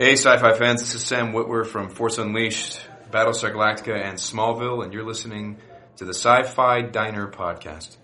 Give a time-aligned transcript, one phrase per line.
[0.00, 0.80] Hey, sci-fi fans!
[0.80, 5.56] This is Sam Witwer from Force Unleashed, Battlestar Galactica, and Smallville, and you're listening
[5.96, 7.96] to the Sci-Fi Diner podcast.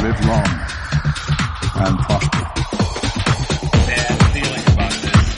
[0.00, 0.46] Live long
[1.76, 2.48] and prosper.
[3.84, 5.28] bad feeling about this.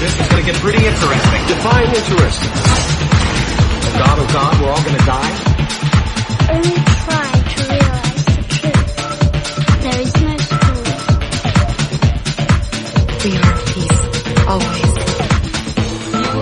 [0.00, 1.46] This is going to get pretty interesting.
[1.46, 2.50] Define interesting.
[3.84, 6.93] Oh God, oh God, we're all gonna die?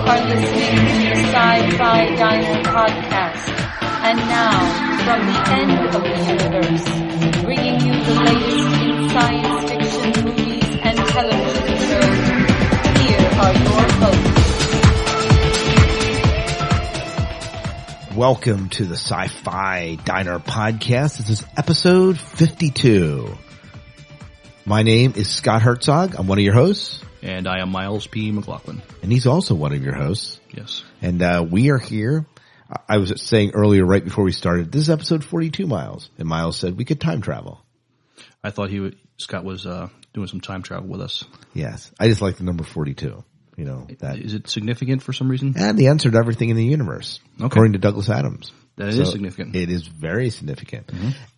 [0.05, 3.47] Are listening to the Sci-Fi Diner podcast.
[4.03, 4.51] And now,
[5.05, 6.85] from the end of the universe,
[7.41, 12.19] bringing you the latest in science fiction movies and television shows,
[12.99, 14.43] here are your hosts.
[18.17, 21.17] Welcome to the Sci-Fi Diner podcast.
[21.17, 23.37] This is episode 52.
[24.65, 26.15] My name is Scott Herzog.
[26.15, 28.31] I'm one of your hosts, And I am Miles P.
[28.31, 28.81] McLaughlin.
[29.01, 30.39] and he's also one of your hosts.
[30.53, 30.83] Yes.
[31.01, 32.25] And uh, we are here.
[32.89, 36.09] I- was saying earlier, right before we started, this is episode 42, Miles.
[36.17, 37.63] And Miles said we could time travel.
[38.43, 41.23] I thought he would, Scott was uh, doing some time travel with us.
[41.53, 41.91] Yes.
[41.99, 43.23] I just like the number 42.
[43.55, 44.17] You know, that.
[44.17, 45.53] Is it significant for some reason?
[45.55, 47.45] And the answer to everything in the universe, Okay.
[47.45, 48.51] according to Douglas Adams.
[48.75, 49.55] That is significant.
[49.55, 50.91] It is very significant.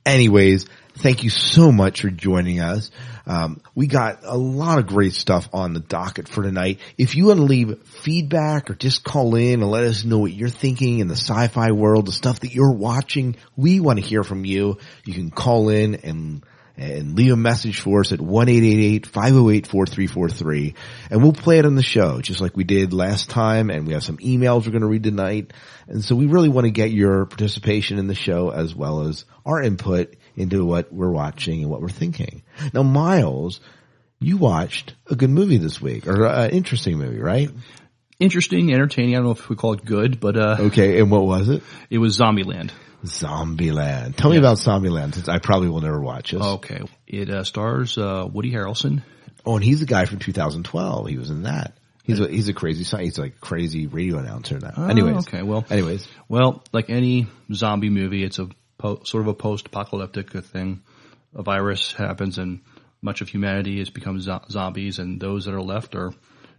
[0.05, 0.67] Anyways,
[0.99, 2.91] thank you so much for joining us.
[3.27, 6.79] Um, we got a lot of great stuff on the docket for tonight.
[6.97, 10.31] If you want to leave feedback or just call in and let us know what
[10.31, 14.23] you're thinking in the sci-fi world, the stuff that you're watching, we want to hear
[14.23, 14.77] from you.
[15.03, 16.45] You can call in and
[16.77, 20.73] and leave a message for us at 1-888-508-4343
[21.09, 23.93] and we'll play it on the show just like we did last time and we
[23.93, 25.53] have some emails we're going to read tonight
[25.87, 29.25] and so we really want to get your participation in the show as well as
[29.45, 32.43] our input into what we're watching and what we're thinking.
[32.73, 33.59] Now Miles,
[34.19, 37.49] you watched a good movie this week or an interesting movie, right?
[38.19, 39.13] Interesting, entertaining.
[39.13, 41.63] I don't know if we call it good, but uh, Okay, and what was it?
[41.89, 42.71] it was Zombieland.
[43.03, 44.15] Zombieland.
[44.15, 46.41] Tell me about Zombieland since I probably will never watch it.
[46.41, 46.81] Okay.
[47.07, 49.03] It uh, stars uh, Woody Harrelson.
[49.45, 51.07] Oh, and he's the guy from 2012.
[51.07, 51.77] He was in that.
[52.05, 54.73] He's a he's a crazy he's like crazy radio announcer now.
[54.77, 59.27] Oh, anyways, okay, well- anyways, Well, like any zombie movie, it's a po- sort of
[59.27, 60.81] a post-apocalyptic thing.
[61.33, 62.61] A virus happens and
[63.01, 66.13] much of humanity has become zo- zombies and those that are left are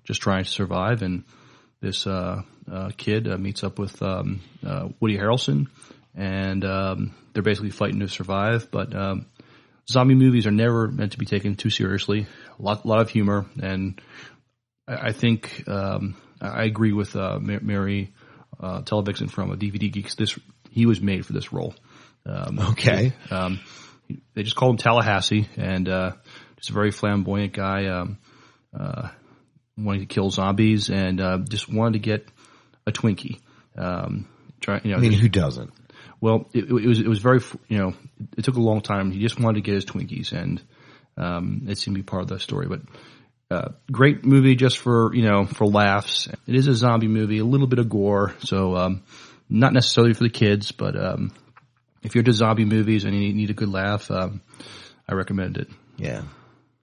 [0.04, 1.02] just trying to survive.
[1.02, 1.24] And
[1.80, 5.66] this, uh, uh, kid uh, meets up with, um, uh, Woody Harrelson
[6.14, 8.68] and, um, they're basically fighting to survive.
[8.70, 9.26] But, um,
[9.88, 12.26] zombie movies are never meant to be taken too seriously.
[12.58, 14.00] A lot, lot of humor and
[14.86, 18.12] I I think um, I agree with uh, Mary
[18.60, 20.14] uh, Televixen from a DVD Geeks.
[20.14, 20.38] This
[20.70, 21.74] he was made for this role.
[22.24, 23.12] Um, Okay.
[23.30, 23.60] Um,
[24.34, 26.12] they just call him Tallahassee, and uh,
[26.56, 27.86] just a very flamboyant guy.
[27.86, 28.18] Um,
[28.78, 29.08] uh,
[29.76, 32.28] wanting to kill zombies, and uh, just wanted to get
[32.86, 33.40] a Twinkie.
[33.76, 34.28] Um,
[34.60, 35.72] try, you know, I mean, who doesn't?
[36.20, 37.94] well, it, it was it was very you know
[38.36, 39.10] it took a long time.
[39.10, 40.62] He just wanted to get his Twinkies, and
[41.16, 42.66] um, it seemed to be part of the story.
[42.68, 42.82] But
[43.50, 46.28] uh, great movie just for you know for laughs.
[46.46, 49.02] It is a zombie movie, a little bit of gore, so um,
[49.48, 51.32] not necessarily for the kids, but um,
[52.02, 54.40] if you're into zombie movies and you need a good laugh, um,
[55.08, 55.68] I recommend it.
[55.96, 56.22] Yeah,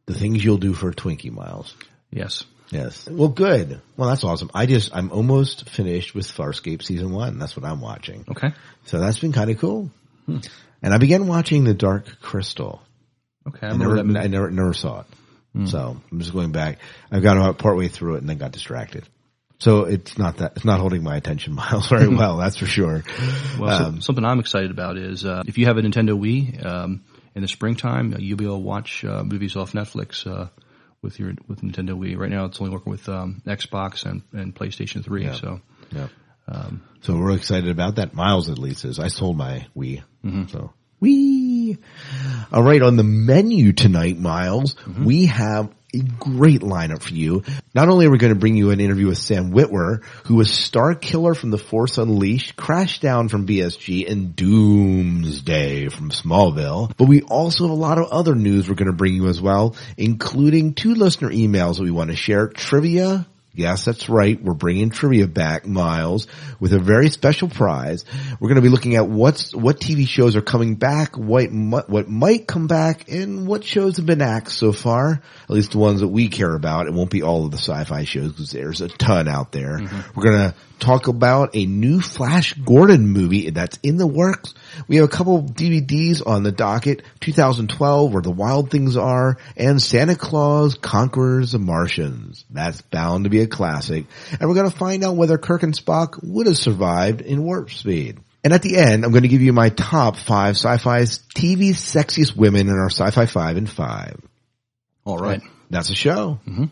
[0.06, 1.76] the things you'll do for Twinkie, Miles.
[2.12, 2.44] Yes.
[2.70, 3.08] Yes.
[3.08, 3.82] Well, good.
[3.98, 4.50] Well, that's awesome.
[4.54, 7.38] I just I'm almost finished with Farscape season one.
[7.38, 8.26] That's what I'm watching.
[8.28, 8.52] Okay.
[8.86, 9.92] So that's been kind of cool.
[10.28, 12.82] And I began watching The Dark Crystal.
[13.48, 13.68] Okay.
[13.68, 14.00] I never.
[14.00, 15.06] I never, never saw it.
[15.66, 16.80] So I'm just going back.
[17.12, 19.08] I got about partway through it and then got distracted.
[19.60, 23.04] So it's not that, it's not holding my attention miles very well, that's for sure.
[23.60, 26.66] Well, so- Um, something I'm excited about is uh, if you have a Nintendo Wii
[26.66, 27.04] um,
[27.36, 30.50] in the springtime, uh, you'll be able to watch uh, movies off Netflix uh,
[31.04, 32.18] with your with Nintendo Wii.
[32.18, 35.26] Right now, it's only working with um, Xbox and, and PlayStation Three.
[35.26, 35.34] Yeah.
[35.34, 36.08] So Yeah.
[37.02, 38.14] so we're excited about that.
[38.14, 39.00] Miles at least is.
[39.00, 40.02] I sold my Wii.
[40.50, 41.43] So Wii.
[42.52, 42.82] All right.
[42.82, 45.06] On the menu tonight, Miles, mm-hmm.
[45.06, 47.44] we have a great lineup for you.
[47.76, 50.50] Not only are we going to bring you an interview with Sam Witwer, who was
[50.50, 57.66] Starkiller from The Force Unleashed, Crashdown from BSG, and Doomsday from Smallville, but we also
[57.66, 60.96] have a lot of other news we're going to bring you as well, including two
[60.96, 64.42] listener emails that we want to share, trivia, Yes, that's right.
[64.42, 66.26] We're bringing trivia back, Miles,
[66.60, 68.04] with a very special prize.
[68.40, 72.10] We're going to be looking at what's what TV shows are coming back, what what
[72.10, 75.22] might come back, and what shows have been axed so far.
[75.44, 76.88] At least the ones that we care about.
[76.88, 79.78] It won't be all of the sci-fi shows because there's a ton out there.
[79.78, 80.20] Mm-hmm.
[80.20, 84.54] We're going to talk about a new Flash Gordon movie that's in the works.
[84.88, 89.82] We have a couple DVDs on the docket, 2012 Where the Wild Things Are and
[89.82, 92.46] Santa Claus Conquers the Martians.
[92.50, 94.06] That's bound to be a classic.
[94.40, 97.72] And we're going to find out whether Kirk and Spock would have survived in warp
[97.72, 98.20] speed.
[98.44, 102.36] And at the end, I'm going to give you my top five sci-fi's TV sexiest
[102.36, 104.20] women in our sci-fi five and five.
[105.06, 105.42] All right.
[105.70, 106.40] That's a show.
[106.48, 106.66] Mm-hmm.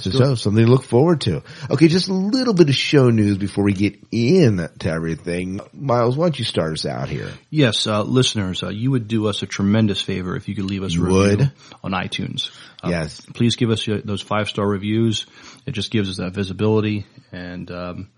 [0.00, 1.42] So, so something to look forward to.
[1.70, 5.60] Okay, just a little bit of show news before we get into everything.
[5.72, 7.30] Miles, why don't you start us out here?
[7.50, 10.82] Yes, uh, listeners, uh, you would do us a tremendous favor if you could leave
[10.82, 11.52] us a review would?
[11.82, 12.50] on iTunes.
[12.82, 13.20] Uh, Yes.
[13.34, 15.26] Please give us those five star reviews.
[15.66, 18.08] It just gives us that visibility and um,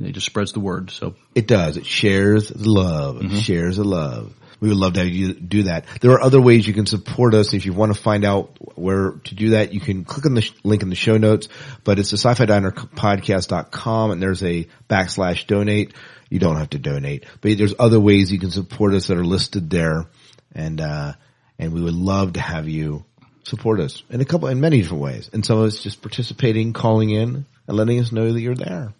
[0.00, 0.90] it just spreads the word.
[0.90, 1.76] So It does.
[1.76, 3.22] It shares the love.
[3.22, 4.34] It shares the love.
[4.60, 5.84] We would love to have you do that.
[6.00, 7.54] There are other ways you can support us.
[7.54, 10.42] If you want to find out where to do that, you can click on the
[10.42, 11.48] sh- link in the show notes,
[11.84, 15.94] but it's the sci-fi diner podcast.com and there's a backslash donate.
[16.28, 19.24] You don't have to donate, but there's other ways you can support us that are
[19.24, 20.06] listed there.
[20.54, 21.12] And, uh,
[21.58, 23.04] and we would love to have you
[23.44, 25.30] support us in a couple, in many different ways.
[25.32, 28.92] And some of it's just participating, calling in and letting us know that you're there.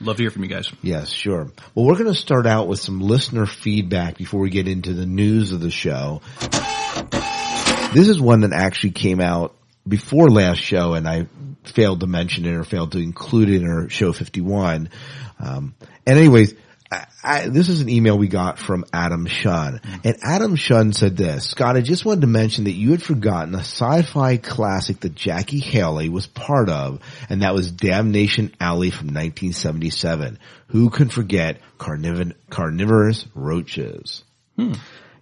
[0.00, 0.70] Love to hear from you guys.
[0.82, 1.50] Yes, sure.
[1.74, 5.06] Well, we're going to start out with some listener feedback before we get into the
[5.06, 6.22] news of the show.
[7.92, 9.54] This is one that actually came out
[9.86, 11.26] before last show and I
[11.64, 14.90] failed to mention it or failed to include it in our show 51.
[15.38, 15.74] Um,
[16.06, 16.54] and anyways,
[16.90, 19.80] I, I, this is an email we got from Adam Shun.
[20.04, 23.54] And Adam Shun said this, Scott, I just wanted to mention that you had forgotten
[23.54, 29.08] a sci-fi classic that Jackie Haley was part of, and that was Damnation Alley from
[29.08, 30.38] 1977.
[30.68, 34.22] Who can forget carniv- carnivorous roaches?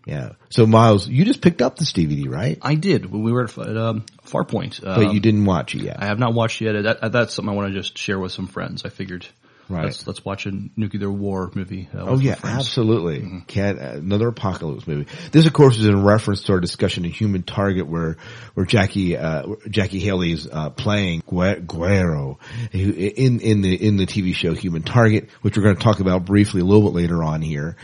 [0.06, 0.32] Yeah.
[0.50, 2.58] So Miles, you just picked up this DVD, right?
[2.60, 4.82] I did when we were at, um, Farpoint.
[4.82, 5.96] But Um, you didn't watch it yet.
[6.02, 7.00] I have not watched it yet.
[7.00, 8.84] That, that's something I want to just share with some friends.
[8.84, 9.26] I figured
[9.68, 9.84] Right.
[9.84, 11.88] let's, let's watch a nuclear war movie.
[11.94, 13.42] Uh, Oh yeah, absolutely.
[13.46, 15.06] Can't another apocalypse movie.
[15.32, 18.16] This, of course, is in reference to our discussion of Human Target, where
[18.54, 22.38] where Jackie uh, Jackie Haley's uh, playing Gue- Guerrero
[22.72, 26.24] in in the in the TV show Human Target, which we're going to talk about
[26.24, 27.76] briefly a little bit later on here.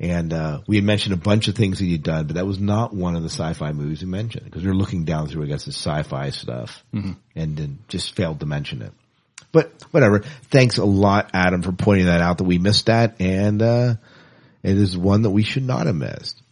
[0.00, 2.58] And uh, we had mentioned a bunch of things that he'd done, but that was
[2.58, 5.46] not one of the sci-fi movies we mentioned because we were looking down through, I
[5.46, 7.16] guess, the sci-fi stuff, and
[7.56, 8.92] then just failed to mention it.
[9.54, 10.18] But whatever.
[10.50, 13.94] Thanks a lot, Adam, for pointing that out that we missed that, and uh,
[14.64, 16.42] it is one that we should not have missed.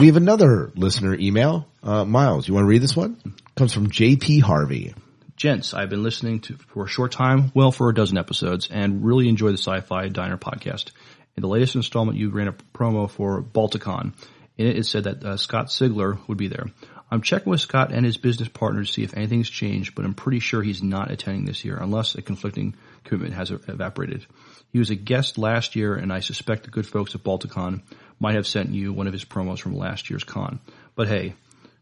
[0.00, 1.68] We have another listener email.
[1.82, 3.18] Uh, Miles, you want to read this one?
[3.54, 4.94] Comes from JP Harvey.
[5.36, 9.04] Gents, I've been listening to for a short time, well for a dozen episodes, and
[9.04, 10.90] really enjoy the Sci-Fi Diner podcast.
[11.36, 14.14] In the latest installment, you ran a promo for Balticon.
[14.56, 16.64] In it, it said that uh, Scott Sigler would be there.
[17.10, 20.14] I'm checking with Scott and his business partner to see if anything's changed, but I'm
[20.14, 24.26] pretty sure he's not attending this year unless a conflicting commitment has evaporated.
[24.72, 27.82] He was a guest last year, and I suspect the good folks at Balticon
[28.20, 30.60] might have sent you one of his promos from last year's con.
[30.94, 31.34] But hey,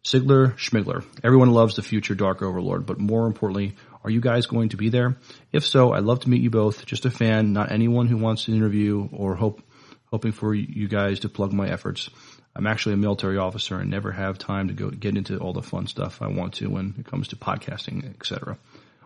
[0.03, 1.05] Sigler, Schmigler.
[1.23, 4.89] Everyone loves the future Dark Overlord, but more importantly, are you guys going to be
[4.89, 5.17] there?
[5.53, 6.87] If so, I'd love to meet you both.
[6.87, 9.61] Just a fan, not anyone who wants to interview or hope,
[10.07, 12.09] hoping for you guys to plug my efforts.
[12.59, 15.63] I'm actually a military officer and never have time to go get into all the
[15.63, 18.59] fun stuff I want to when it comes to podcasting, etc.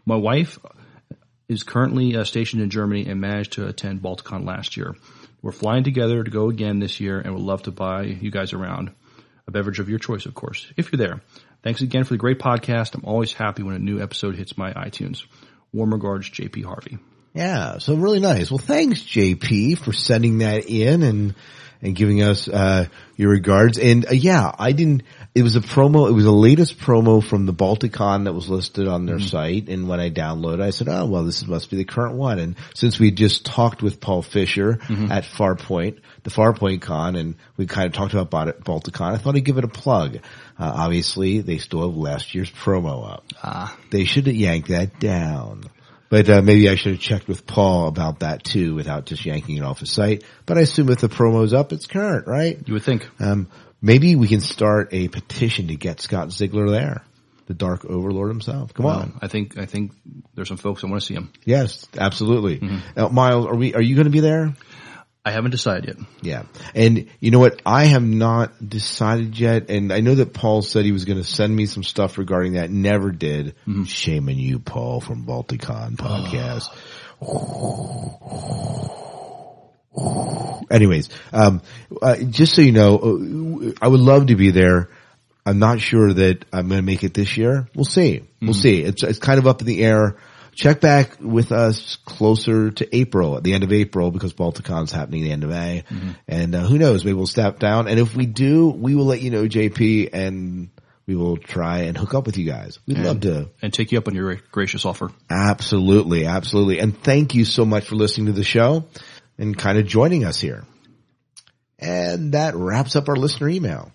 [0.07, 0.59] My wife
[1.51, 4.97] is currently uh, stationed in Germany and managed to attend Balticon last year.
[5.43, 8.55] We're flying together to go again this year and would love to buy you guys
[8.55, 8.91] around.
[9.47, 11.21] A beverage of your choice, of course, if you're there.
[11.63, 12.95] Thanks again for the great podcast.
[12.95, 15.25] I'm always happy when a new episode hits my iTunes.
[15.75, 16.99] Warm regards, JP Harvey.
[17.35, 18.51] Yeah, so really nice.
[18.51, 21.35] Well, thanks JP for sending that in and
[21.85, 22.87] and giving us uh
[23.17, 23.79] your regards.
[23.79, 25.03] And uh, yeah, I didn't.
[25.35, 26.09] It was a promo.
[26.11, 29.69] It was the latest promo from the Balticon that was listed on their site.
[29.71, 32.55] And when I downloaded, I said, "Oh well, this must be the current one." And
[32.75, 34.79] since we just talked with Paul Fisher
[35.11, 39.35] at Farpoint, the Farpoint Con, and we kind of talked about Bal- Balticon, I thought
[39.37, 40.17] I'd give it a plug.
[40.17, 43.25] Uh, obviously, they still have last year's promo up.
[43.43, 45.65] Ah, They should have yanked that down.
[46.13, 49.57] But uh, maybe I should have checked with Paul about that too, without just yanking
[49.57, 50.25] it off his site.
[50.45, 52.59] But I assume if the promo's up, it's current, right?
[52.67, 53.09] you would think.
[53.19, 53.49] Um,
[53.81, 57.03] maybe we can start a petition to get Scott Sigler there,
[57.47, 58.75] the Dark Overlord himself.
[58.75, 59.93] Come Well, on, I think I think
[60.35, 61.33] there's some folks that want to see him.
[61.47, 62.61] yes, absolutely.
[62.95, 63.73] Now, Miles, are we?
[63.73, 64.53] Are you going to be there?
[65.25, 65.97] I haven't decided yet.
[66.21, 66.43] Yeah.
[66.75, 67.63] And you know what?
[67.65, 69.71] I have not decided yet.
[69.71, 72.55] And I know that Paul said he was going to send me some stuff regarding
[72.55, 72.71] that.
[72.71, 73.55] Never did.
[73.85, 76.71] Shame on you, Paul from Balticon podcast.
[80.71, 81.63] Anyways, um,
[82.01, 84.89] uh, just so you know, uh, I would love to be there.
[85.45, 87.69] I'm not sure that I'm going to make it this year.
[87.75, 88.23] We'll see.
[88.41, 88.83] We'll see.
[88.83, 90.17] It's it's kind of up in the air.
[90.55, 95.23] Check back with us closer to April, at the end of April, because Balticon's happening
[95.23, 95.85] at the end of May.
[96.29, 97.05] And uh, who knows?
[97.05, 97.89] Maybe we'll step down.
[97.89, 100.71] And if we do, we will let you know, JP, and
[101.07, 102.79] we will try and hook up with you guys.
[102.87, 103.51] We'd love to.
[103.61, 105.11] And take you up on your gracious offer.
[105.29, 106.79] Absolutely, absolutely.
[106.79, 108.85] And thank you so much for listening to the show
[109.39, 110.65] and kind of joining us here.
[111.79, 113.93] And that wraps up our listener email.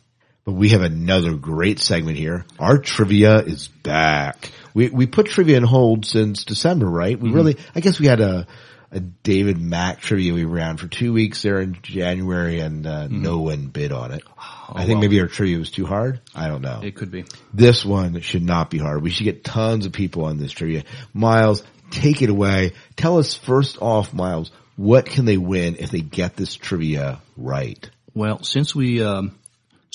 [0.48, 2.46] But we have another great segment here.
[2.58, 4.50] Our trivia is back.
[4.74, 7.20] We we put trivia on hold since December, right?
[7.20, 8.48] We really, I guess we had a
[8.90, 13.40] a David Mack trivia we ran for two weeks there in January, and uh, no
[13.40, 14.24] one bid on it.
[14.38, 15.02] I think well.
[15.02, 16.22] maybe our trivia was too hard.
[16.34, 16.80] I don't know.
[16.82, 17.26] It could be.
[17.54, 19.02] This one should not be hard.
[19.02, 20.86] We should get tons of people on this trivia.
[21.14, 21.62] Miles,
[21.92, 22.72] take it away.
[22.96, 27.90] Tell us first off, Miles, what can they win if they get this trivia right?
[28.14, 29.36] Well, since we um,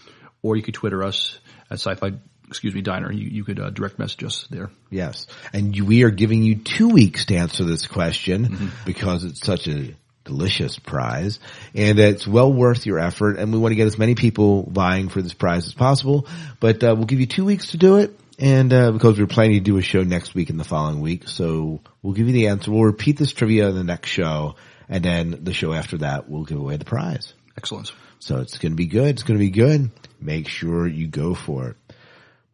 [0.42, 1.38] or you could Twitter us
[1.70, 2.12] at sci-fi,
[2.48, 3.12] excuse me, diner.
[3.12, 4.70] You, you could uh, direct message us there.
[4.90, 5.26] Yes.
[5.52, 9.68] And you- we are giving you two weeks to answer this question because it's such
[9.68, 11.38] a delicious prize
[11.74, 13.38] and it's well worth your effort.
[13.38, 16.26] And we want to get as many people vying for this prize as possible,
[16.60, 18.18] but uh, we'll give you two weeks to do it.
[18.38, 21.28] And uh, because we're planning to do a show next week and the following week,
[21.28, 22.72] so we'll give you the answer.
[22.72, 24.56] We'll repeat this trivia in the next show,
[24.88, 27.32] and then the show after that, we'll give away the prize.
[27.56, 27.92] Excellent.
[28.18, 29.10] So it's going to be good.
[29.10, 29.90] It's going to be good.
[30.20, 31.76] Make sure you go for it.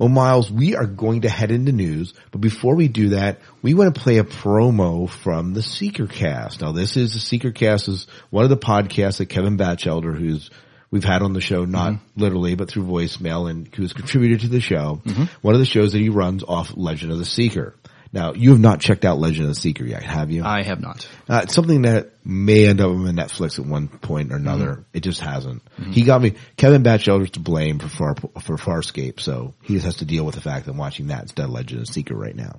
[0.00, 3.74] Well, Miles, we are going to head into news, but before we do that, we
[3.74, 6.62] want to play a promo from the Seeker Cast.
[6.62, 10.48] Now, this is the Seeker Cast is one of the podcasts that Kevin Batchelder, who's
[10.90, 12.20] we've had on the show, not mm-hmm.
[12.20, 15.02] literally, but through voicemail, and who's contributed to the show.
[15.04, 15.24] Mm-hmm.
[15.42, 17.74] One of the shows that he runs off Legend of the Seeker.
[18.12, 20.42] Now, you have not checked out Legend of the Seeker yet, have you?
[20.44, 21.08] I have not.
[21.28, 24.84] Uh, it's something that may end up on Netflix at one point or another.
[24.92, 25.62] It just hasn't.
[25.92, 29.96] He got me, Kevin Batchelder's to blame for Far, for Farscape, so he just has
[29.96, 32.16] to deal with the fact that I'm watching that instead of Legend of the Seeker
[32.16, 32.58] right now.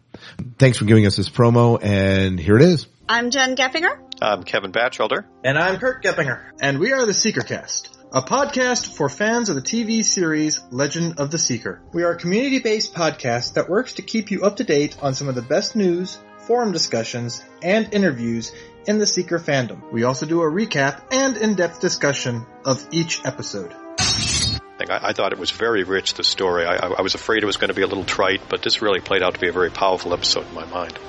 [0.57, 2.87] Thanks for giving us this promo, and here it is.
[3.09, 3.99] I'm Jen Geppinger.
[4.21, 5.25] I'm Kevin Batchelder.
[5.43, 6.51] And I'm Kurt Geppinger.
[6.61, 11.31] And we are the Seekercast, a podcast for fans of the TV series Legend of
[11.31, 11.81] the Seeker.
[11.93, 15.29] We are a community-based podcast that works to keep you up to date on some
[15.29, 18.51] of the best news, forum discussions, and interviews
[18.85, 19.93] in the Seeker fandom.
[19.93, 23.73] We also do a recap and in-depth discussion of each episode.
[23.97, 26.65] I, I, I thought it was very rich, the story.
[26.65, 28.81] I, I, I was afraid it was going to be a little trite, but this
[28.81, 30.99] really played out to be a very powerful episode in my mind.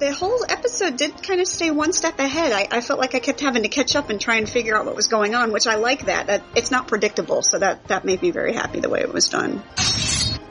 [0.00, 2.52] The whole episode did kind of stay one step ahead.
[2.52, 4.86] I, I felt like I kept having to catch up and try and figure out
[4.86, 6.28] what was going on, which I like that.
[6.28, 9.28] that it's not predictable, so that, that made me very happy the way it was
[9.28, 9.62] done.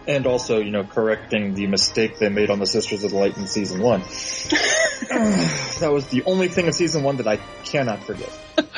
[0.07, 3.37] and also, you know, correcting the mistake they made on the Sisters of the Light
[3.37, 4.01] in season one.
[5.79, 8.29] that was the only thing in season one that I cannot forget.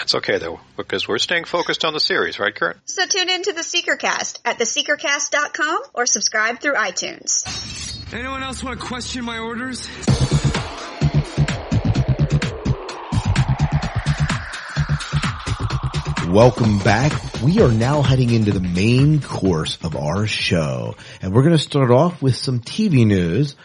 [0.01, 2.80] It's okay though, because we're staying focused on the series, right, Kurt?
[2.86, 7.90] So tune in to the Seekercast at theseekercast.com or subscribe through iTunes.
[8.13, 9.88] Anyone else want to question my orders?
[16.27, 17.13] Welcome back.
[17.41, 21.58] We are now heading into the main course of our show, and we're going to
[21.58, 23.56] start off with some TV news.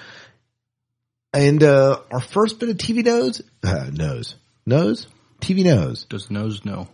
[1.32, 5.08] And uh, our first bit of TV news, uh, nose, nose,
[5.40, 6.04] TV nose.
[6.04, 6.86] Does nose know?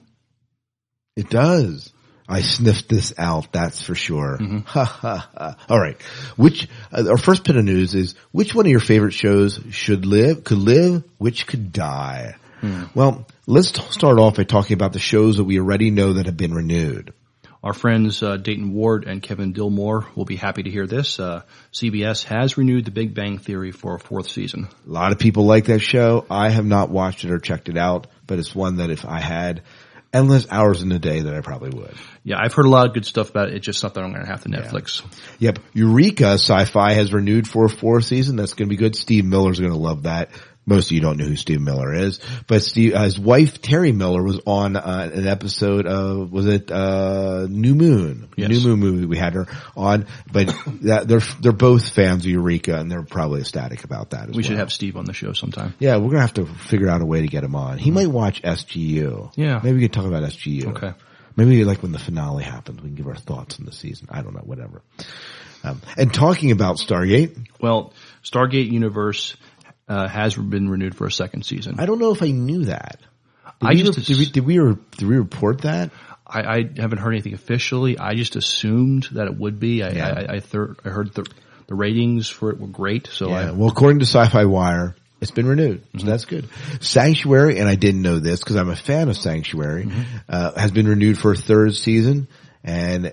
[1.16, 1.91] It does.
[2.28, 4.38] I sniffed this out, that's for sure.
[4.66, 5.56] Ha.
[5.68, 6.00] All right.
[6.36, 10.06] Which uh, our first bit of news is which one of your favorite shows should
[10.06, 12.36] live, could live, which could die?
[12.94, 16.26] Well, let's t- start off by talking about the shows that we already know that
[16.26, 17.12] have been renewed.
[17.62, 21.20] Our friends uh, Dayton Ward and Kevin Dilmore will be happy to hear this.
[21.20, 24.68] Uh, CBS has renewed The Big Bang Theory for a fourth season.
[24.86, 26.26] A lot of people like that show.
[26.28, 29.20] I have not watched it or checked it out, but it's one that if I
[29.20, 29.62] had
[30.12, 31.94] endless hours in the day that I probably would.
[32.24, 33.54] Yeah, I've heard a lot of good stuff about it.
[33.54, 35.02] It's just something I'm going to have to Netflix.
[35.38, 35.58] Yep.
[35.72, 38.36] Eureka Sci-Fi has renewed for a fourth season.
[38.36, 38.94] That's going to be good.
[38.94, 40.30] Steve Miller's going to love that.
[40.64, 43.90] Most of you don't know who Steve Miller is, but Steve, uh, his wife Terry
[43.90, 48.48] Miller was on uh, an episode of was it uh, New Moon, Yes.
[48.50, 49.06] New Moon movie.
[49.06, 50.46] We had her on, but
[50.82, 54.28] that, they're they're both fans of Eureka, and they're probably ecstatic about that.
[54.28, 55.74] As We should have Steve on the show sometime.
[55.80, 57.78] Yeah, we're gonna have to figure out a way to get him on.
[57.78, 59.32] He might watch SGU.
[59.34, 59.60] Yeah.
[59.64, 60.76] maybe we could talk about SGU.
[60.76, 60.92] Okay.
[61.34, 64.06] Maybe like when the finale happens, we can give our thoughts on the season.
[64.10, 64.82] I don't know, whatever.
[65.64, 67.92] Um, and talking about Stargate, Well,
[68.24, 69.36] Stargate Universe
[69.92, 71.76] uh, has been renewed for a second season.
[71.78, 72.98] I don't know if I knew that.
[73.60, 75.90] Did, I we, just did, we, did we did we report that?
[76.26, 77.98] I, I haven't heard anything officially.
[77.98, 79.82] I just assumed that it would be.
[79.82, 80.08] I Yeah.
[80.08, 81.30] I, I, thir- I heard the,
[81.66, 83.08] the ratings for it were great.
[83.08, 83.34] So yeah.
[83.34, 86.48] I, well, according to Sci-Fi Wire, it's been renewed, so that's good.
[86.80, 89.88] Sanctuary, and I didn't know this because I'm a fan of Sanctuary,
[90.28, 92.26] uh, has been renewed for a third season,
[92.64, 93.12] and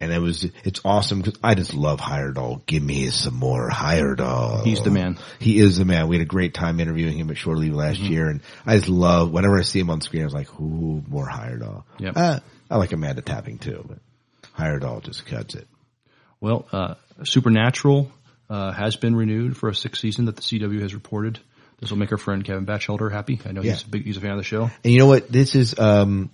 [0.00, 2.66] and it was it's awesome because I just love Heyerdahl.
[2.66, 4.64] Give me some more Heyerdahl.
[4.64, 5.18] He's the man.
[5.38, 6.08] He is the man.
[6.08, 8.88] We had a great time interviewing him at Shore Leave last year, and I just
[8.88, 10.22] love whenever I see him on screen.
[10.22, 12.12] I was like, "Ooh, more Heyerdahl." Yep.
[12.16, 13.98] Uh, I like Amanda Tapping too, but
[14.58, 15.66] Heyerdahl just cuts it.
[16.40, 18.12] well, uh, Supernatural
[18.50, 21.38] uh, has been renewed for a sixth season that the CW has reported.
[21.80, 23.40] This will make our friend Kevin Batchelder happy.
[23.44, 24.70] I know he's a big, he's a fan of the show.
[24.84, 25.30] And you know what?
[25.30, 26.30] This is um,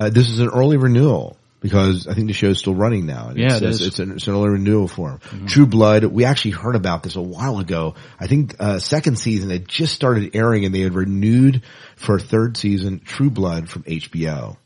[0.00, 3.28] uh, this is an early renewal because I think the show's still running now.
[3.28, 5.46] And Yeah, it's, it it's, it's an, it's an early renewal for him.
[5.46, 6.04] True Blood.
[6.04, 7.94] We actually heard about this a while ago.
[8.20, 11.62] I think uh, second season had just started airing, and they had renewed
[11.96, 13.00] for a third season.
[13.04, 14.56] True Blood from HBO,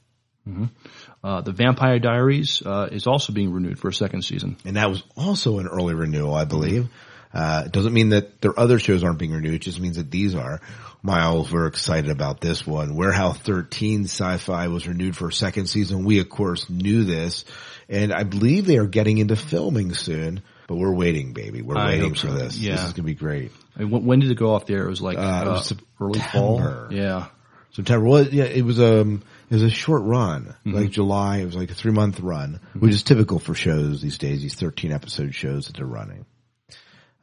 [1.24, 4.56] Uh, the Vampire Diaries uh, is also being renewed for a second season.
[4.64, 6.88] and that was also an early renewal, I believe.
[7.34, 9.54] Uh, it doesn't mean that their other shows aren't being renewed.
[9.54, 10.60] It just means that these are.
[11.04, 12.94] Miles, we're excited about this one.
[12.94, 16.04] Warehouse 13 Sci-Fi was renewed for a second season.
[16.04, 17.44] We, of course, knew this.
[17.88, 21.60] And I believe they are getting into filming soon, but we're waiting, baby.
[21.60, 22.34] We're I waiting for so.
[22.34, 22.56] this.
[22.56, 22.72] Yeah.
[22.72, 23.50] This is going to be great.
[23.76, 24.84] I mean, when, did it go off there?
[24.84, 26.86] It was like Uh, uh, it was early fall.
[26.90, 27.26] Yeah.
[27.72, 28.06] September.
[28.06, 30.72] Well, yeah, it was um it was a short run, Mm-hmm.
[30.74, 31.38] like July.
[31.38, 34.42] It was like a three month run, which is typical for shows these days.
[34.42, 36.26] These thirteen episode shows that they're running.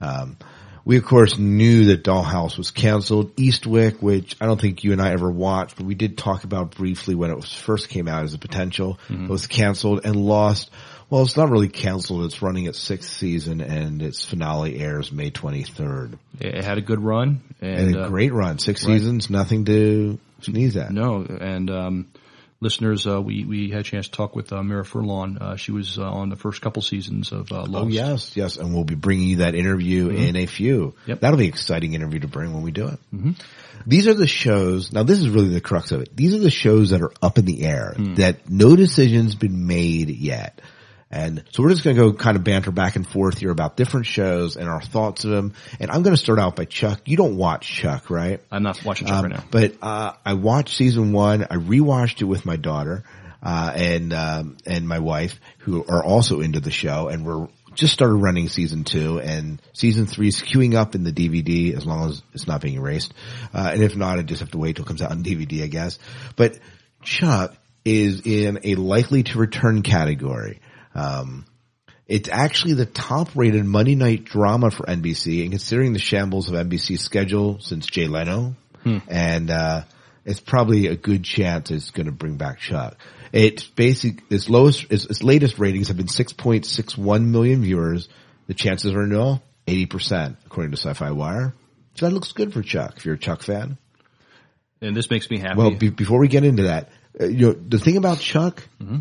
[0.01, 0.38] Um,
[0.86, 3.36] we of course knew that Dollhouse was canceled.
[3.36, 6.72] Eastwick, which I don't think you and I ever watched, but we did talk about
[6.75, 9.27] briefly when it was first came out as a potential, Mm-hmm.
[9.27, 10.72] was canceled and lost.
[11.10, 12.25] Well, it's not really canceled.
[12.25, 16.14] It's running its sixth season and its finale airs May 23rd.
[16.40, 18.59] It it had a good run and, And, a uh, great run.
[18.59, 18.94] Six right.
[18.94, 20.92] seasons, nothing to sneeze at.
[20.92, 22.07] No, and um,
[22.61, 25.41] listeners, uh, we we had a chance to talk with uh, Mira Furlan.
[25.41, 27.74] Uh, she was uh, on the first couple seasons of uh, Lost.
[27.74, 30.93] Oh yes, yes, and we'll be bringing you that interview in a few.
[31.05, 31.22] Yep.
[31.22, 33.00] That'll be an exciting interview to bring when we do it.
[33.13, 33.31] Mm-hmm.
[33.87, 34.91] These are the shows.
[34.91, 36.15] Now, this is really the crux of it.
[36.15, 40.09] These are the shows that are up in the air that no decision's been made
[40.09, 40.59] yet.
[41.11, 43.75] And so we're just going to go kind of banter back and forth here about
[43.75, 45.53] different shows and our thoughts of them.
[45.79, 47.01] And I'm going to start out by Chuck.
[47.05, 48.41] You don't watch Chuck, right?
[48.51, 49.43] I'm not watching Chuck Um, right now.
[49.50, 51.43] But uh, I watched season one.
[51.43, 53.03] I rewatched it with my daughter
[53.41, 57.93] uh, and um, and my wife, who are also into the show, and we're just
[57.93, 62.09] started running season two, and season three is queuing up in the DVD as long
[62.09, 63.13] as it's not being erased.
[63.53, 65.63] Uh, and if not, I just have to wait till it comes out on DVD,
[65.63, 65.98] I guess.
[66.35, 66.59] But
[67.01, 70.59] Chuck is in a likely to return category.
[71.00, 71.46] Um,
[72.07, 76.55] it's actually the top rated Monday night drama for NBC and considering the shambles of
[76.55, 78.55] NBC's schedule since Jay Leno
[79.07, 79.83] and, uh,
[80.25, 82.98] it's probably a good chance it's going to bring back Chuck.
[83.31, 88.09] It's basic, its lowest, its, its latest ratings have been 6.61 million viewers.
[88.48, 91.53] The chances are nil, 80% according to Sci-Fi Wire.
[91.96, 93.77] So that looks good for Chuck if you're a Chuck fan.
[94.81, 95.57] And this makes me happy.
[95.57, 99.00] Well, be, before we get into that, uh, you know, the thing about Chuck Mm-hmm.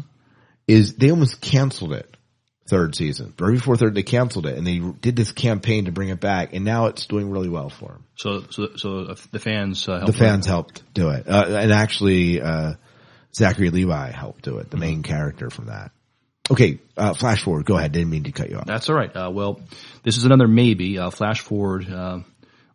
[0.68, 2.16] Is they almost canceled it
[2.68, 3.32] third season.
[3.40, 6.52] Right before third, they canceled it and they did this campaign to bring it back
[6.52, 8.04] and now it's doing really well for them.
[8.16, 11.26] so so so the fans uh, The fans helped do it.
[11.26, 12.74] Uh, and actually, uh,
[13.34, 14.60] Zachary Levi helped do Mm-hmm.
[14.60, 15.90] it, the main character from that.
[16.50, 17.66] Okay, uh, flash forward.
[17.66, 17.92] Go ahead.
[17.92, 18.64] Didn't mean to cut you off.
[18.66, 19.14] That's all right.
[19.14, 19.60] Uh, well,
[20.02, 20.98] this is another maybe.
[20.98, 22.20] Uh, flash forward uh,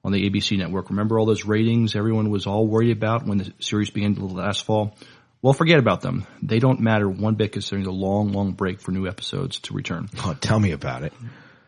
[0.04, 0.90] on the ABC network.
[0.92, 4.96] Remember all those ratings everyone was all worried about when the series began last fall?
[5.44, 6.26] Well, forget about them.
[6.42, 10.08] They don't matter one bit considering the long, long break for new episodes to return.
[10.24, 11.12] Oh, tell me about it.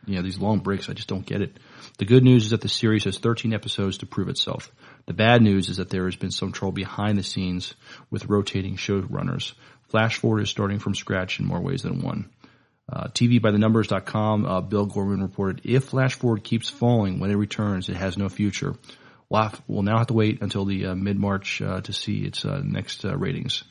[0.08, 1.58] Yeah, these long breaks, I just don't get it.
[1.98, 4.72] The good news is that the series has 13 episodes to prove itself.
[5.08, 7.74] The bad news is that there has been some trouble behind the scenes
[8.10, 9.54] with rotating showrunners.
[9.90, 12.30] Flash Forward is starting from scratch in more ways than one.
[12.88, 17.98] Uh, TVByTheNumbers.com, uh, Bill Gorman reported, if Flash Forward keeps falling when it returns, it
[17.98, 18.76] has no future.
[19.30, 23.04] We'll, now have to wait until the uh, mid-March uh, to see its uh, next
[23.06, 23.64] uh, ratings.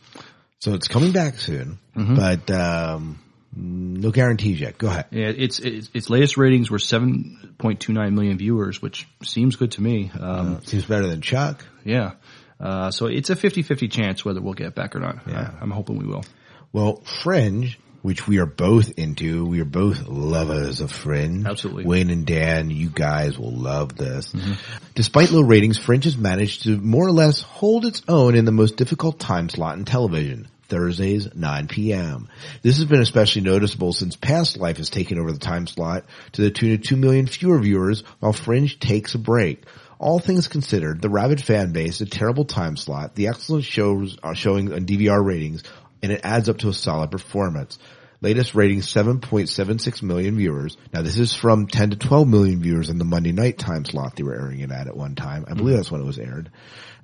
[0.58, 2.16] So it's coming back soon, Mhm.
[2.16, 3.18] but um,
[3.56, 4.78] no guarantees yet.
[4.78, 5.06] Go ahead.
[5.10, 10.10] Yeah, its its, its latest ratings were 7.29 million viewers, which seems good to me.
[10.18, 11.64] Um, seems better than Chuck.
[11.84, 12.12] Yeah.
[12.58, 15.18] Uh, so it's a 50-50 chance whether we'll get it back or not.
[15.26, 15.50] Yeah.
[15.60, 16.24] I, am hoping we will.
[16.72, 21.46] Well, Fringe, which we are both into, we are both lovers of Fringe.
[21.46, 21.86] Absolutely.
[21.86, 24.30] Wayne and Dan, you guys will love this.
[24.30, 24.52] Mm-hmm.
[24.94, 28.52] Despite low ratings, Fringe has managed to more or less hold its own in the
[28.52, 30.48] most difficult time slot in television.
[30.68, 32.28] Thursdays, 9 p.m.
[32.60, 36.42] This has been especially noticeable since Past Life has taken over the time slot to
[36.42, 39.62] the tune of 2 million fewer viewers while Fringe takes a break.
[39.98, 44.34] All things considered, the rabid fan base, a terrible time slot, the excellent shows are
[44.34, 45.62] showing on DVR ratings,
[46.02, 47.78] and it adds up to a solid performance.
[48.24, 50.78] Latest rating 7.76 million viewers.
[50.94, 54.16] Now this is from 10 to 12 million viewers in the Monday night time slot
[54.16, 55.44] they were airing it at at one time.
[55.46, 56.50] I believe that's when it was aired.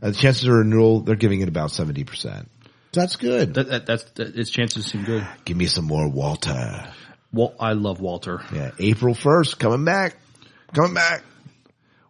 [0.00, 2.46] Uh, the chances of renewal, they're giving it about 70%.
[2.92, 3.52] That's good.
[3.52, 5.28] That, that, that's that, its chances seem good.
[5.44, 6.90] Give me some more Walter.
[7.34, 8.40] Well, I love Walter.
[8.50, 10.16] Yeah, April 1st, coming back.
[10.72, 11.22] Coming back.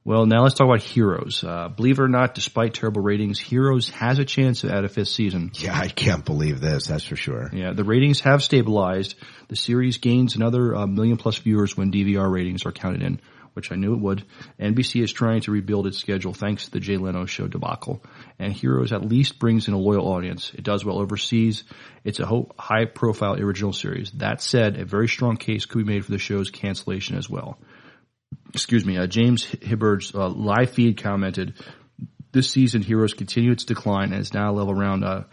[0.03, 1.45] Well, now let's talk about Heroes.
[1.45, 5.09] Uh, believe it or not, despite terrible ratings, Heroes has a chance at a fifth
[5.09, 5.51] season.
[5.55, 6.87] Yeah, I can't believe this.
[6.87, 7.51] That's for sure.
[7.53, 9.15] Yeah, the ratings have stabilized.
[9.49, 13.21] The series gains another uh, million plus viewers when DVR ratings are counted in,
[13.53, 14.25] which I knew it would.
[14.59, 18.03] NBC is trying to rebuild its schedule thanks to the Jay Leno show debacle.
[18.39, 20.51] And Heroes at least brings in a loyal audience.
[20.55, 21.65] It does well overseas.
[22.05, 24.13] It's a ho- high profile original series.
[24.13, 27.59] That said, a very strong case could be made for the show's cancellation as well.
[28.53, 31.55] Excuse me, uh, James Hibberd's uh, live feed commented,
[32.33, 35.25] this season Heroes continue its decline and is now level around uh,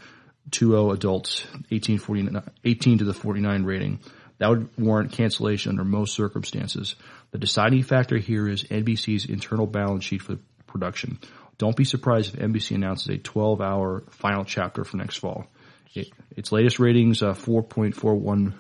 [0.52, 4.00] 2-0 adults, 18, 18 to the 49 rating.
[4.40, 6.96] That would warrant cancellation under most circumstances.
[7.32, 11.20] The deciding factor here is NBC's internal balance sheet for production.
[11.58, 15.48] Don't be surprised if NBC announces a 12 hour final chapter for next fall.
[15.94, 18.54] It, its latest ratings, uh, 4.41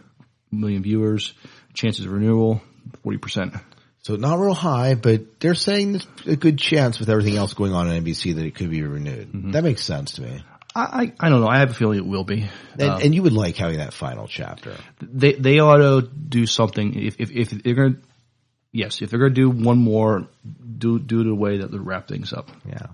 [0.51, 1.33] million viewers.
[1.73, 2.61] Chances of renewal,
[3.05, 3.61] 40%.
[4.07, 7.73] So not real high, but they're saying there's a good chance with everything else going
[7.73, 9.33] on in NBC that it could be renewed.
[9.33, 9.51] Mm-hmm.
[9.51, 10.45] That makes sense to me.
[10.73, 11.49] I, I, I don't know.
[11.49, 12.47] I have a feeling it will be.
[12.79, 14.77] And, Um, and you would like having that final chapter.
[15.01, 17.99] they they ought to do something if if, if they're going to
[18.71, 20.29] yes if they're going to do one more
[20.77, 22.87] do do the way that they wrap things up yeah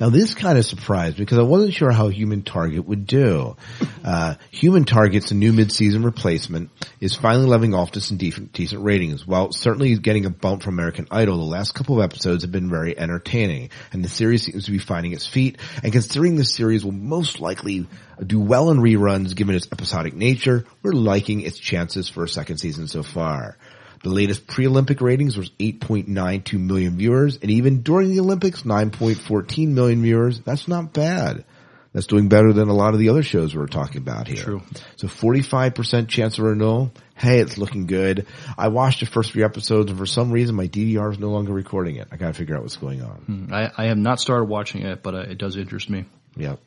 [0.00, 3.56] Now this kind of surprised because I wasn't sure how Human Target would do.
[4.04, 9.26] Uh, Human Target's new mid-season replacement is finally leveling off to some decent, decent ratings.
[9.26, 12.70] While certainly getting a bump from American Idol, the last couple of episodes have been
[12.70, 16.84] very entertaining and the series seems to be finding its feet and considering the series
[16.84, 17.86] will most likely
[18.24, 22.58] do well in reruns given its episodic nature, we're liking its chances for a second
[22.58, 23.56] season so far.
[24.02, 30.02] The latest pre-Olympic ratings was 8.92 million viewers, and even during the Olympics, 9.14 million
[30.02, 30.40] viewers.
[30.40, 31.44] That's not bad.
[31.92, 34.42] That's doing better than a lot of the other shows we're talking about here.
[34.42, 34.62] True.
[34.96, 36.90] So 45% chance of renewal.
[37.14, 38.26] Hey, it's looking good.
[38.56, 41.52] I watched the first three episodes, and for some reason, my DVR is no longer
[41.52, 42.08] recording it.
[42.10, 43.16] I gotta figure out what's going on.
[43.48, 43.54] Hmm.
[43.54, 46.06] I, I have not started watching it, but uh, it does interest me.
[46.36, 46.60] Yep.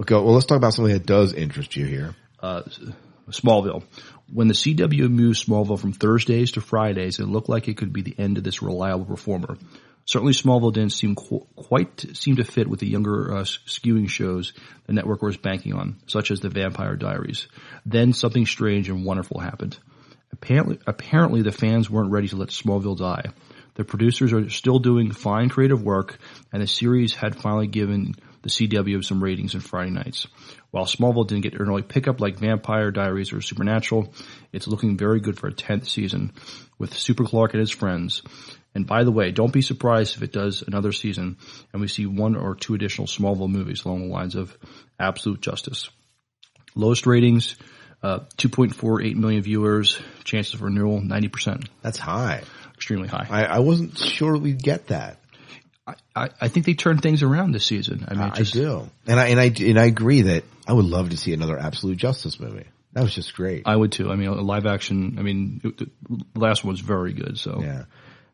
[0.00, 2.16] Okay, well, let's talk about something that does interest you here.
[2.40, 2.62] Uh,
[3.30, 3.84] Smallville.
[4.32, 8.00] When the CW moved Smallville from Thursdays to Fridays, it looked like it could be
[8.00, 9.58] the end of this reliable performer.
[10.06, 14.54] Certainly Smallville didn't seem qu- quite seem to fit with the younger uh, skewing shows
[14.86, 17.46] the network was banking on, such as the Vampire Diaries.
[17.84, 19.76] Then something strange and wonderful happened.
[20.32, 23.26] Apparently, apparently the fans weren't ready to let Smallville die.
[23.74, 26.18] The producers are still doing fine creative work,
[26.52, 30.26] and the series had finally given the CW some ratings on Friday nights.
[30.72, 34.12] While Smallville didn't get an early pickup like Vampire Diaries or Supernatural,
[34.52, 36.32] it's looking very good for a 10th season
[36.78, 38.22] with Super Clark and his friends.
[38.74, 41.36] And by the way, don't be surprised if it does another season
[41.72, 44.56] and we see one or two additional Smallville movies along the lines of
[44.98, 45.90] Absolute Justice.
[46.74, 47.56] Lowest ratings,
[48.02, 51.68] uh, 2.48 million viewers, chances of renewal, 90%.
[51.82, 52.44] That's high.
[52.74, 53.26] Extremely high.
[53.28, 55.18] I, I wasn't sure we'd get that.
[55.86, 58.04] I, I think they turned things around this season.
[58.06, 58.88] I mean, I just, do.
[59.06, 61.98] And I, and I, and I agree that I would love to see another Absolute
[61.98, 62.66] Justice movie.
[62.92, 63.62] That was just great.
[63.66, 64.10] I would too.
[64.10, 65.16] I mean, a live action.
[65.18, 67.38] I mean, it, the last one was very good.
[67.38, 67.84] So Yeah.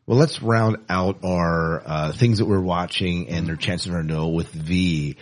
[0.05, 4.29] Well, let's round out our uh, things that we're watching and their chances of no
[4.29, 5.17] with V.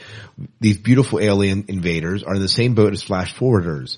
[0.61, 3.97] These beautiful alien invaders are in the same boat as Flash Forwarders.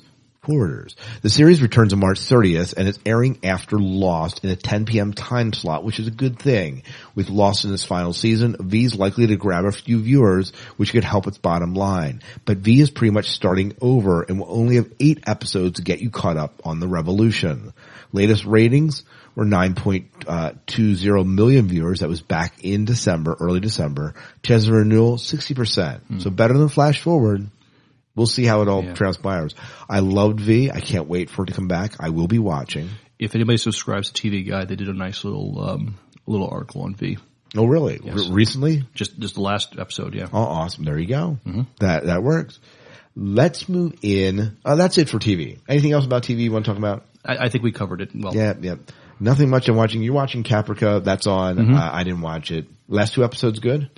[1.21, 5.13] The series returns on March 30th and it's airing after Lost in a 10 p.m.
[5.13, 6.83] time slot, which is a good thing.
[7.13, 10.91] With Lost in its final season, V is likely to grab a few viewers, which
[10.91, 12.21] could help its bottom line.
[12.45, 15.99] But V is pretty much starting over and will only have eight episodes to get
[15.99, 17.73] you caught up on the revolution.
[18.11, 19.03] Latest ratings
[19.35, 21.99] were 9.20 uh, million viewers.
[21.99, 24.15] That was back in December, early December.
[24.43, 26.01] Chance of renewal, 60%.
[26.01, 26.19] Hmm.
[26.19, 27.49] So better than Flash Forward.
[28.19, 29.55] We'll see how it all transpires.
[29.89, 30.69] I loved V.
[30.69, 31.93] I can't wait for it to come back.
[31.99, 32.89] I will be watching.
[33.17, 36.95] If anybody subscribes to TV Guide, they did a nice little um, little article on
[36.95, 37.17] V.
[37.57, 37.99] Oh, really?
[38.03, 38.15] Yes.
[38.15, 38.83] Re- recently?
[38.93, 40.27] Just just the last episode, yeah.
[40.31, 40.83] Oh, awesome.
[40.83, 41.39] There you go.
[41.79, 42.59] That, that works.
[43.15, 44.57] Let's move in.
[44.63, 45.57] Oh, that's it for TV.
[45.67, 47.05] Anything else about TV you want to talk about?
[47.25, 48.35] I, I think we covered it well.
[48.35, 48.75] Yeah, yeah.
[49.19, 50.01] Nothing much I'm watching.
[50.03, 51.03] You're watching Caprica.
[51.03, 51.57] That's on.
[51.57, 51.75] Mhm.
[51.75, 52.67] Uh, I didn't watch it.
[52.87, 53.89] Last two episodes good?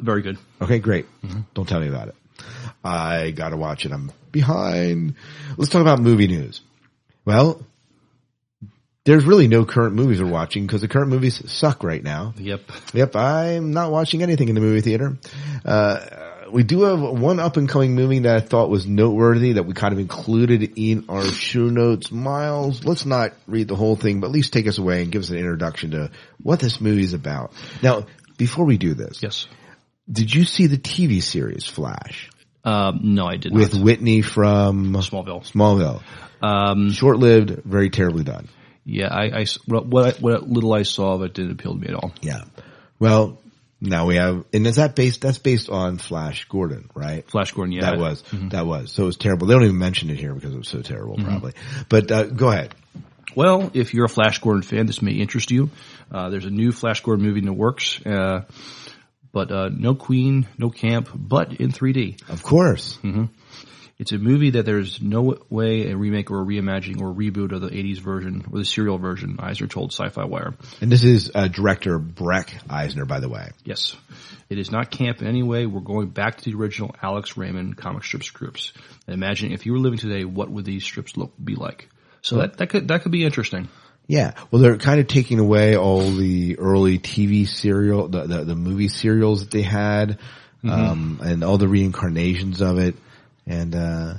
[0.00, 0.38] Very good.
[0.62, 1.06] Okay, great.
[1.54, 2.14] Don't tell me about it.
[2.84, 3.92] I gotta watch it.
[3.92, 5.14] I'm behind.
[5.56, 6.60] Let's talk about movie news.
[7.24, 7.60] Well,
[9.04, 12.34] there's really no current movies we're watching because the current movies suck right now.
[12.36, 12.60] Yep.
[12.92, 13.16] Yep.
[13.16, 15.16] I'm not watching anything in the movie theater.
[15.64, 16.04] Uh,
[16.50, 19.74] we do have one up and coming movie that I thought was noteworthy that we
[19.74, 22.10] kind of included in our show notes.
[22.10, 25.22] Miles, let's not read the whole thing, but at least take us away and give
[25.22, 26.10] us an introduction to
[26.42, 27.52] what this movie is about.
[27.82, 28.06] Now,
[28.36, 29.46] before we do this, yes,
[30.10, 32.30] did you see the TV series Flash
[32.66, 33.58] Um, no, I did not.
[33.60, 33.82] with not.
[33.84, 35.50] Whitney from Smallville?
[35.50, 36.02] Smallville.
[36.42, 38.48] Um, Short lived, very terribly done.
[38.84, 41.80] Yeah, I, I what, what, I- what little I saw of it didn't appeal to
[41.80, 42.12] me at all.
[42.20, 42.42] Yeah.
[42.98, 43.38] Well,
[43.80, 47.28] now we have, and is that based, that's based on Flash Gordon, right?
[47.30, 47.82] Flash Gordon, yeah.
[47.82, 48.50] That was, Mhm.
[48.50, 48.90] that was.
[48.92, 49.46] So it was terrible.
[49.46, 51.24] They don't even mention it here because it was so terrible, Mhm.
[51.24, 51.52] probably.
[51.88, 52.74] But, uh, go ahead.
[53.34, 55.70] Well, if you're a Flash Gordon fan, this may interest you.
[56.10, 58.42] Uh, there's a new Flash Gordon movie in the works, uh,
[59.36, 62.26] but uh, no Queen, no camp, but in 3D.
[62.30, 62.96] Of course.
[63.02, 63.24] hmm
[63.98, 67.52] It's a movie that there's no way a remake or a reimagining or a reboot
[67.52, 70.54] of the 80s version or the serial version, Eisner told Sci-Fi Wire.
[70.80, 73.50] And this is, uh, director Breck Eisner, by the way.
[73.62, 73.94] Yes.
[74.48, 75.66] It is not camp in any way.
[75.66, 78.72] We're going back to the original Alex Raymond comic strip strips.
[79.06, 81.90] And imagine if you were living today, what would these strips look be like?
[82.22, 83.68] So that, that could that could be interesting.
[84.08, 84.34] Yeah.
[84.50, 88.88] Well, they're kind of taking away all the early TV serial, the, the, the movie
[88.88, 90.18] serials that they had,
[90.64, 90.70] Mhm.
[90.72, 92.96] um, and all the reincarnations of it.
[93.46, 94.14] And, uh,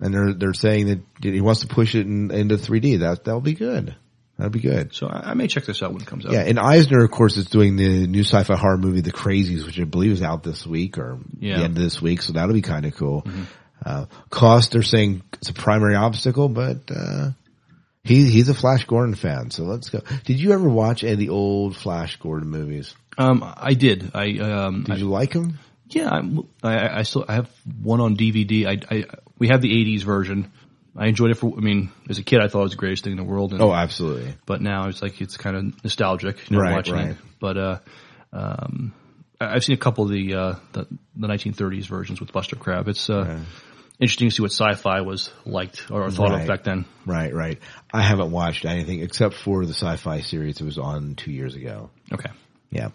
[0.00, 3.00] and they're, they're saying that he wants to push it in, into 3D.
[3.00, 3.96] That, that'll be good.
[4.36, 4.94] That'll be good.
[4.94, 6.32] So I, I may check this out when it comes out.
[6.32, 6.42] Yeah.
[6.42, 9.84] And Eisner, of course, is doing the new sci-fi horror movie, The Crazies, which I
[9.84, 11.54] believe is out this week or Yeah.
[11.54, 11.58] Mm-hmm.
[11.58, 12.22] the end of this week.
[12.22, 13.26] So that'll be kind of cool.
[13.84, 17.30] Uh, cost, they're saying it's a primary obstacle, but, uh,
[18.08, 19.50] he, he's a Flash Gordon fan.
[19.50, 20.00] So let's go.
[20.24, 22.94] Did you ever watch any of the old Flash Gordon movies?
[23.16, 24.12] Um, I did.
[24.14, 25.58] I um, Did I, you like them?
[25.90, 27.50] Yeah, I'm- I, I still I have
[27.82, 28.66] one on DVD.
[28.66, 29.04] I, I
[29.38, 30.52] we have the '80s version.
[30.96, 31.52] I enjoyed it for.
[31.56, 33.52] I mean, as a kid, I thought it was the greatest thing in the world.
[33.52, 34.34] And, Oh, absolutely.
[34.46, 37.10] But now it's like it's kind of nostalgic, you know, Right, watching right.
[37.10, 37.16] it.
[37.40, 37.78] But uh,
[38.32, 38.92] um,
[39.40, 42.88] I've seen a couple of the uh the, the 1930s versions with Buster Crabbe.
[42.88, 43.38] It's uh
[44.00, 46.42] interesting to see what sci-fi was liked or thought Right.
[46.42, 46.84] of back then.
[47.06, 47.58] Right, right.
[47.92, 51.90] I haven't watched anything except for the sci-fi series that was on two years ago.
[52.12, 52.30] Okay.
[52.70, 52.88] Yeah.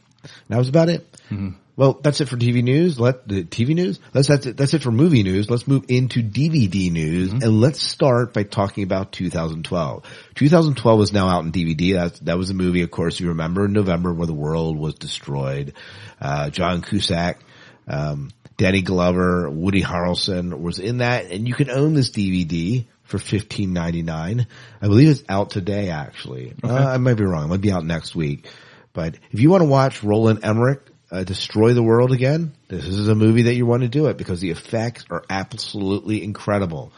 [0.50, 1.06] That was about it.
[1.30, 1.56] Mhm.
[1.76, 3.00] Well, that's it for TV news.
[3.00, 4.00] Let the TV news.
[4.14, 4.56] Let's that's it.
[4.56, 5.50] That's it for movie news.
[5.50, 10.04] Let's move into DVD news and let's start by talking about 2012.
[10.36, 11.94] 2012 is now out in DVD.
[11.94, 14.94] That that was a movie, of course, you remember in November where the world was
[14.94, 15.74] destroyed.
[16.22, 17.40] Uh, John Cusack,
[17.88, 23.18] um, Danny Glover, Woody Harrelson was in that, and you can own this DVD for
[23.18, 24.48] fifteen ninety nine.
[24.82, 25.90] I believe it's out today.
[25.90, 26.74] Actually, Okay.
[26.74, 27.46] uh, I might be wrong.
[27.46, 28.48] It might be out next week.
[28.94, 33.08] But if you want to watch Roland Emmerich uh, destroy the world again, this is
[33.08, 36.92] a movie that you want to do it because the effects are absolutely incredible.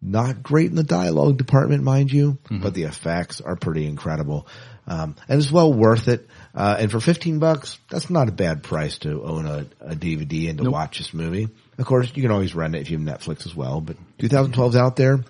[0.00, 4.46] Not great in the dialogue department, mind you, but the effects are pretty incredible.
[4.86, 6.28] Um, and it's well worth it.
[6.58, 10.48] Uh, and for 15 bucks, that's not a bad price to own a, a DVD
[10.50, 10.72] and to Nope.
[10.72, 11.46] watch this movie.
[11.78, 14.72] Of course, you can always rent it if you have Netflix as well, but 2012
[14.72, 15.20] is out there.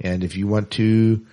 [0.00, 1.26] And if you want to,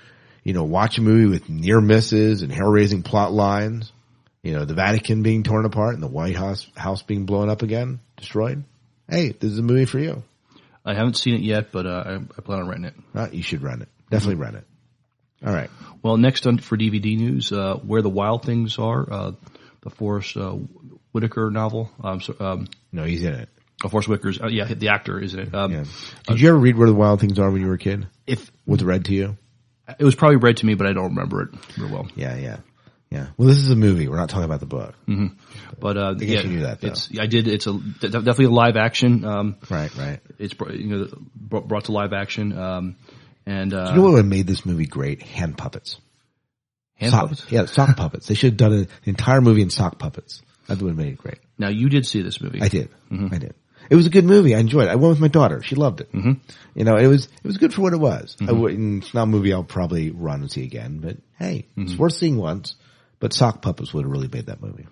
[0.44, 3.94] you know, watch a movie with near misses and hair-raising plot lines,
[4.44, 7.62] you know, the Vatican being torn apart and the White House, house being blown up
[7.62, 8.66] again, destroyed.
[9.10, 10.24] Hey, this is a movie for you.
[10.84, 12.96] I haven't seen it yet, but uh, I, I plan on renting it.
[13.16, 13.88] Uh, you should rent it.
[14.10, 14.66] Definitely rent it.
[15.46, 15.70] All right.
[16.08, 19.32] Well, next on for DVD news, uh, where the wild things are, uh,
[19.82, 20.52] the Forrest uh,
[21.12, 21.91] Whitaker novel.
[22.02, 23.50] Um, so, um, No, he's in it.
[23.84, 24.39] Oh, Forrest Whitaker's.
[24.41, 25.54] Uh, yeah, the actor is in it.
[25.54, 25.86] Um,
[26.26, 28.08] Did you ever read Where the Wild Things Are when you were a kid?
[28.26, 29.38] If was read to you?
[30.00, 32.08] It was probably read to me, but I don't remember it real well.
[32.15, 32.58] Yeah, yeah,
[33.10, 33.28] yeah.
[33.36, 34.08] Well, this is a movie.
[34.08, 34.96] We're not talking about the book.
[35.06, 35.28] hmm
[35.78, 36.88] But uh, I guess yeah, you knew that, though.
[36.88, 37.50] It's I did.
[37.50, 39.26] It's a definitely a live action.
[39.26, 40.20] Um, right, right.
[40.39, 42.58] It's you know brought, brought to live action.
[42.58, 42.96] Um,
[43.48, 45.24] and uh, Do you know what would have made this movie great?
[45.24, 45.98] Hand puppets.
[46.96, 47.46] Hand Sock- puppets?
[47.52, 48.28] Yeah, sock puppets.
[48.28, 50.42] They should have done an entire movie in sock puppets.
[50.68, 51.40] That would have made it great.
[51.58, 52.62] now you did see this movie.
[52.62, 52.90] I did.
[53.12, 53.34] Mhm.
[53.34, 53.56] I did.
[53.90, 54.54] It was a good movie.
[54.54, 54.90] I enjoyed it.
[54.90, 55.64] I went with my daughter.
[55.64, 56.12] She loved it.
[56.12, 56.42] Mhm.
[56.76, 58.36] You know, it was it was good for what it was.
[58.42, 58.60] I Mhm.
[58.60, 61.98] wouldn't, it's not a movie I'll probably run and see again, but hey, it's Mhm.
[61.98, 62.76] worth seeing once.
[63.20, 64.86] But sock puppets would have really made that movie.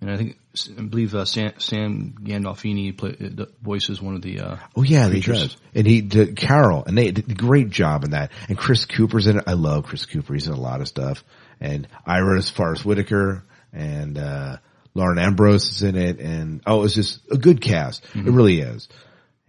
[0.00, 0.38] And I think
[0.78, 4.40] I believe uh, Sam, Sam Gandolfini play, uh, the voices one of the.
[4.40, 5.56] Uh, Oh yeah, he does.
[5.74, 8.30] And he did Carol, and they did a great job in that.
[8.48, 9.44] And Chris Cooper's in it.
[9.46, 10.34] I love Chris Cooper.
[10.34, 11.24] He's in a lot of stuff.
[11.60, 14.56] And Iris Forrest Whitaker and uh
[14.94, 16.20] Lauren Ambrose is in it.
[16.20, 18.04] And oh, it's just a good cast.
[18.14, 18.88] It really is.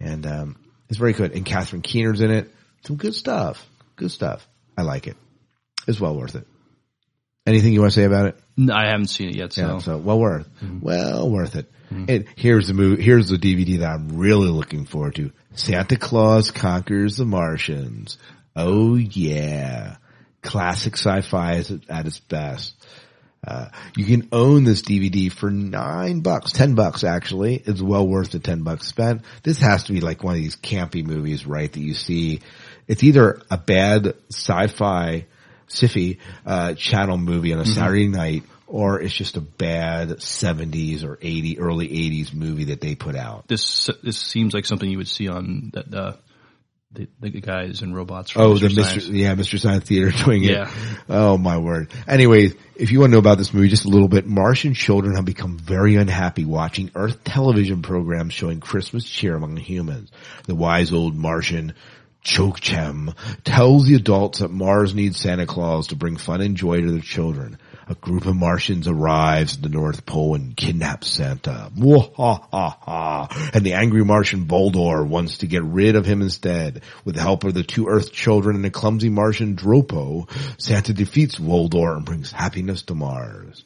[0.00, 0.56] And um
[0.88, 1.32] it's very good.
[1.32, 2.52] And Catherine Keener's in it.
[2.84, 3.64] Some good stuff.
[3.94, 4.46] Good stuff.
[4.76, 5.16] I like it.
[5.86, 6.46] It's well worth it.
[7.46, 8.38] Anything you want to say about it?
[8.68, 9.52] I haven't seen it yet.
[9.52, 10.48] So, Yeah, so well worth,
[10.80, 11.70] well worth it.
[11.90, 15.32] And here's the movie, here's the DVD that I'm really looking forward to.
[15.54, 18.16] Santa Claus Conquers the Martians.
[18.54, 19.96] Oh yeah.
[20.42, 22.74] Classic sci-fi is at its best.
[23.46, 27.56] Uh, you can own this DVD for nine bucks, ten bucks actually.
[27.56, 29.22] It's well worth the ten bucks spent.
[29.42, 31.72] This has to be like one of these campy movies, right?
[31.72, 32.40] That you see.
[32.86, 35.26] It's either a bad sci-fi,
[35.70, 37.74] sci uh, channel movie on a Mhm.
[37.74, 42.94] Saturday night, or it's just a bad seventies or eighty, early eighties movie that they
[42.94, 43.48] put out.
[43.48, 46.12] this this seems like something you would see on that uh,
[46.92, 48.32] the, the guys and robots.
[48.32, 48.74] From Oh, Mr.
[48.74, 49.06] the Science.
[49.08, 49.16] Mr.
[49.16, 49.60] Yeah, Mr.
[49.60, 50.50] Science Theater doing it.
[50.50, 50.72] Yeah.
[51.08, 51.92] Oh my word.
[52.08, 55.14] Anyway, if you want to know about this movie just a little bit, Martian children
[55.14, 60.10] have become very unhappy watching Earth television programs showing Christmas cheer among the humans.
[60.46, 61.74] The wise old Martian
[62.24, 66.90] Chochem tells the adults that Mars needs Santa Claus to bring fun and joy to
[66.90, 67.58] their children.
[67.88, 71.72] A group of Martians arrives at the North Pole and kidnaps Santa.
[71.76, 73.54] Mwahaha.
[73.54, 76.82] And the angry Martian Voldar wants to get rid of him instead.
[77.04, 80.30] With the help of the two Earth children and a clumsy Martian Dropo,
[80.60, 83.64] Santa defeats Voldar and brings happiness to Mars.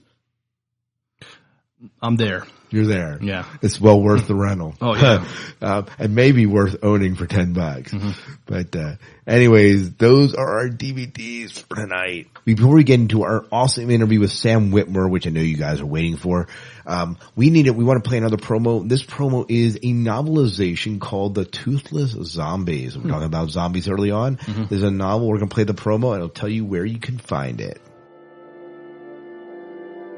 [2.03, 2.45] I'm there.
[2.75, 3.19] You're there.
[3.23, 3.45] Yeah.
[3.63, 4.75] It's well worth the rental.
[4.81, 5.25] Oh, yeah.
[5.63, 7.93] um, and maybe worth owning for 10 bucks.
[7.93, 8.11] Mm-hmm.
[8.47, 8.97] But, uh,
[9.29, 12.27] anyways, those are our DVDs for tonight.
[12.45, 15.81] Before we get into our awesome interview with Sam Witwer, which I know you guys
[15.81, 16.49] are waiting for,
[16.85, 17.77] um, we need it.
[17.77, 18.89] We want to play another promo.
[18.89, 22.99] This promo is a novelization called The Toothless Zombies.
[22.99, 24.37] We're talking about zombies early on.
[24.39, 24.65] Mm-hmm.
[24.69, 25.29] There's a novel.
[25.29, 27.81] We're going to play the promo and it'll tell you where you can find it.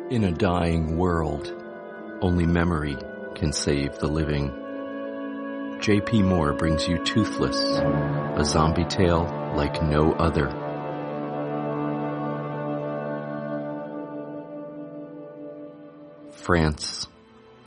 [0.08, 1.55] In a dying world,
[2.20, 2.96] only memory
[3.34, 5.78] can save the living.
[5.80, 6.22] J.P.
[6.22, 9.24] Moore brings you Toothless, a zombie tale
[9.54, 10.48] like no other.
[16.30, 17.06] France,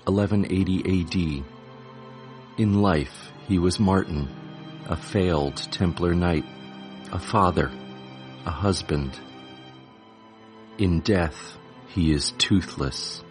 [0.06, 1.46] 1180 AD.
[2.58, 4.28] In life, he was Martin,
[4.88, 6.46] a failed Templar knight,
[7.12, 7.72] a father,
[8.46, 9.12] a husband.
[10.78, 11.58] In death,
[11.90, 13.24] he is toothless.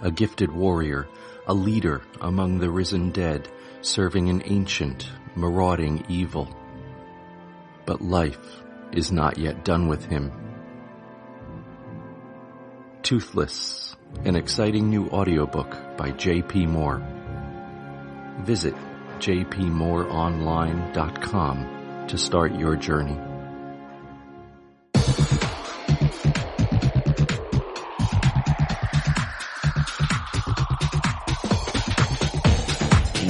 [0.00, 1.08] A gifted warrior,
[1.46, 3.48] a leader among the risen dead,
[3.80, 6.54] serving an ancient, marauding evil.
[7.86, 10.30] But life is not yet done with him.
[13.02, 16.66] Toothless, an exciting new audiobook by J.P.
[16.66, 17.02] Moore.
[18.40, 18.74] Visit
[19.18, 23.18] jpmooreonline.com to start your journey.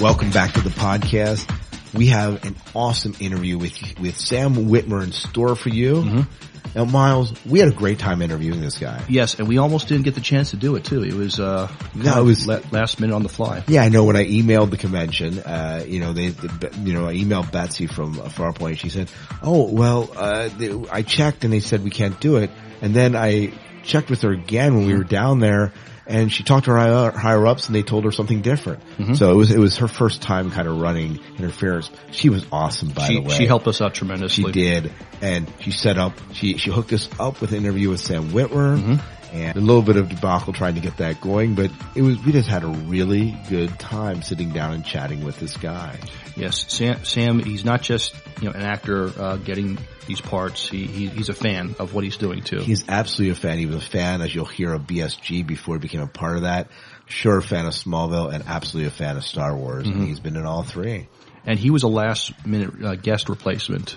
[0.00, 1.52] Welcome back to the podcast.
[1.92, 5.94] We have an awesome interview with with Sam Witwer in store for you.
[5.96, 6.78] Mm-hmm.
[6.78, 9.02] Now, Miles, we had a great time interviewing this guy.
[9.08, 11.02] Yes, and we almost didn't get the chance to do it too.
[11.02, 13.64] It was uh, No, it was- last minute on the fly.
[13.66, 14.04] Yeah, I know.
[14.04, 17.86] When I emailed the convention, uh, you know, they, the, you know, I emailed Betsy
[17.86, 18.78] from Farpoint.
[18.78, 19.10] She said,
[19.42, 22.50] "Oh, well, uh, they, I checked and they said we can't do it."
[22.82, 23.52] And then I
[23.88, 25.72] checked with her again when we were down there,
[26.06, 28.80] and she talked to her higher, ups, and they told her something different.
[28.98, 29.16] Mhm.
[29.16, 31.90] So it was it was her first time kind of running interference.
[32.12, 33.34] She was awesome, by she, the way.
[33.34, 34.44] she helped us out tremendously.
[34.44, 36.12] She did, and she set up.
[36.34, 38.94] She she hooked us up with an interview with Sam Witwer, Mm-hmm.
[39.32, 41.54] And a little bit of debacle trying to get that going.
[41.54, 45.38] But it was we just had a really good time sitting down and chatting with
[45.38, 45.98] this guy.
[46.36, 47.04] Yes, Sam.
[47.04, 47.38] Sam.
[47.40, 50.68] He's not just you know an actor uh, getting these parts.
[50.68, 52.58] He, he he's a fan of what he's doing too.
[52.60, 53.58] He's absolutely a fan.
[53.58, 56.42] He was a fan, as you'll hear, of BSG before he became a part of
[56.42, 56.68] that.
[57.06, 59.86] Sure, a fan of Smallville, and absolutely a fan of Star Wars.
[59.86, 59.92] Mhm.
[59.92, 61.08] And he's been in all three.
[61.46, 63.96] and he was a last minute uh, guest replacement.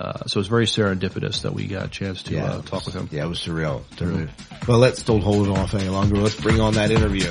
[0.00, 2.86] Uh, so it's very serendipitous that we got a chance to Yeah, uh, it talk
[2.86, 3.08] with him.
[3.12, 3.82] Yeah, it was surreal.
[3.96, 4.30] Surreal.
[4.66, 6.16] Well, let's don't hold it off any longer.
[6.16, 7.30] Let's bring on that interview.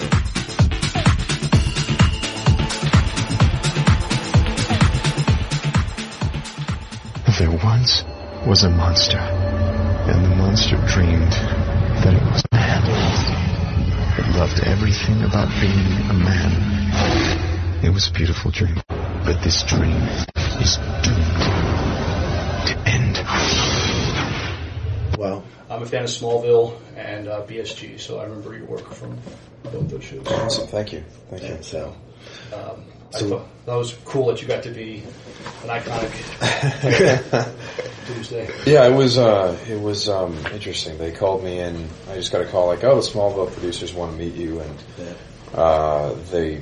[7.39, 8.03] There once
[8.45, 12.83] was a monster, and the monster dreamed that it was a man.
[14.19, 17.83] It loved everything about being a man.
[17.83, 20.03] It was a beautiful dream, but this dream
[20.61, 21.60] is doomed
[22.67, 23.17] to end.
[25.17, 25.43] Wow.
[25.69, 29.17] I'm a fan of Smallville and uh, BSG, so I remember your work from
[29.63, 30.25] both those shows.
[30.27, 30.67] Awesome.
[30.67, 31.03] Thank you.
[31.29, 31.57] Thank you.
[31.61, 31.93] So,
[32.53, 35.03] Um, So- I thought that was cool that you got to be
[35.63, 36.11] an iconic
[38.07, 38.49] Tuesday.
[38.65, 40.97] Yeah, it was uh, it was um, interesting.
[40.97, 44.11] They called me and I just got a call like, "Oh, the Smallville producers want
[44.13, 44.75] to meet you," and
[45.53, 46.61] uh, they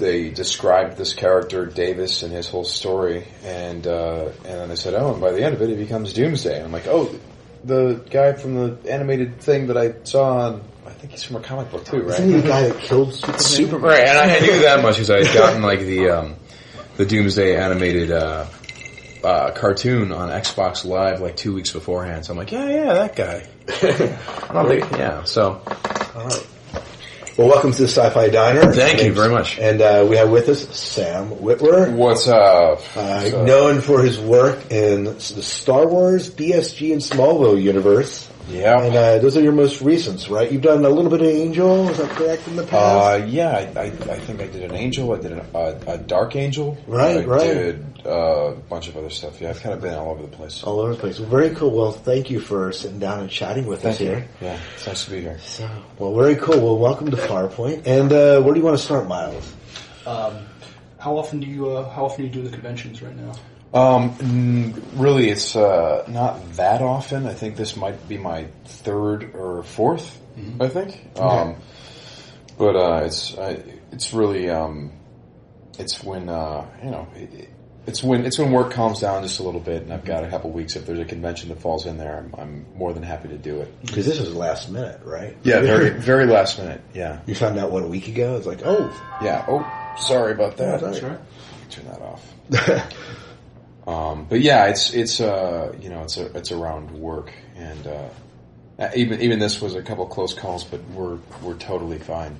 [0.00, 4.94] they described this character Davis and his whole story, and uh, and then they said,
[4.94, 7.14] "Oh, and by the end of it, he becomes Doomsday." And I'm like, "Oh,
[7.62, 11.40] the guy from the animated thing that I saw on." I think he's from a
[11.40, 12.18] comic book too, right?
[12.18, 13.38] Isn't he the guy that killed Superman?
[13.38, 14.00] Super, right?
[14.00, 16.34] And I, I knew that much because I had gotten like the um,
[16.96, 18.46] the Doomsday animated uh,
[19.22, 22.26] uh, cartoon on Xbox Live like two weeks beforehand.
[22.26, 23.46] So I'm like, yeah, yeah, that guy.
[23.68, 25.24] I don't think, yeah.
[25.24, 25.62] So
[26.14, 26.46] All right.
[27.36, 28.72] Well, welcome to the Sci-Fi Diner.
[28.72, 29.58] Thank you very much.
[29.58, 31.94] And uh, we have with us Sam Witwer.
[31.94, 32.80] What's up?
[32.96, 38.28] Uh, known for his work in the Star Wars, BSG, and Smallville universe.
[38.50, 38.82] Yeah.
[38.82, 40.50] And uh, those are your most recents, right?
[40.50, 43.22] You've done a little bit of Angel, is that correct, in the past?
[43.22, 45.12] Uh, yeah, I, I, I think I did an Angel.
[45.12, 46.76] I did a, a, a Dark Angel.
[46.86, 47.44] Right, I right.
[47.44, 49.40] did uh, a bunch of other stuff.
[49.40, 50.62] Yeah, I've kind of been all over the place.
[50.64, 51.20] All over the place.
[51.20, 51.70] Well, very cool.
[51.70, 54.08] Well, thank you for sitting down and chatting with us you.
[54.08, 54.28] here.
[54.40, 55.38] Yeah, it's nice to be here.
[55.40, 56.60] So, well, very cool.
[56.60, 57.86] Well, welcome to Farpoint.
[57.86, 59.52] And uh, where do you want to start, Miles?
[60.06, 60.46] Um,
[60.98, 63.32] how often do you uh, how often do you do the conventions right now?
[63.72, 67.26] Um, mm, really, it's uh, not that often.
[67.26, 70.16] I think this might be my third or 4th
[70.60, 71.18] I think.
[71.18, 71.56] Um,
[72.58, 73.62] but uh, it's I,
[73.92, 74.92] it's really um,
[75.78, 77.48] it's when uh, you know it,
[77.86, 80.28] it's when it's when work calms down just a little bit, and I've got a
[80.28, 80.76] couple weeks.
[80.76, 83.60] If there's a convention that falls in there, I'm, I'm more than happy to do
[83.60, 83.80] it.
[83.80, 85.36] Because this is last minute, right?
[85.42, 86.82] Yeah, very very last minute.
[86.94, 88.36] Yeah, You found out one week ago.
[88.36, 88.90] It's like, oh,
[89.22, 89.44] yeah.
[89.48, 90.80] Oh, sorry about that.
[90.80, 91.20] That's all right.
[91.70, 92.34] Turn that off.
[93.86, 98.08] Um, but yeah, it's it's uh you know it's a, it's around work and uh,
[98.80, 102.38] uh, even even this was a couple close calls, but we're we're totally fine.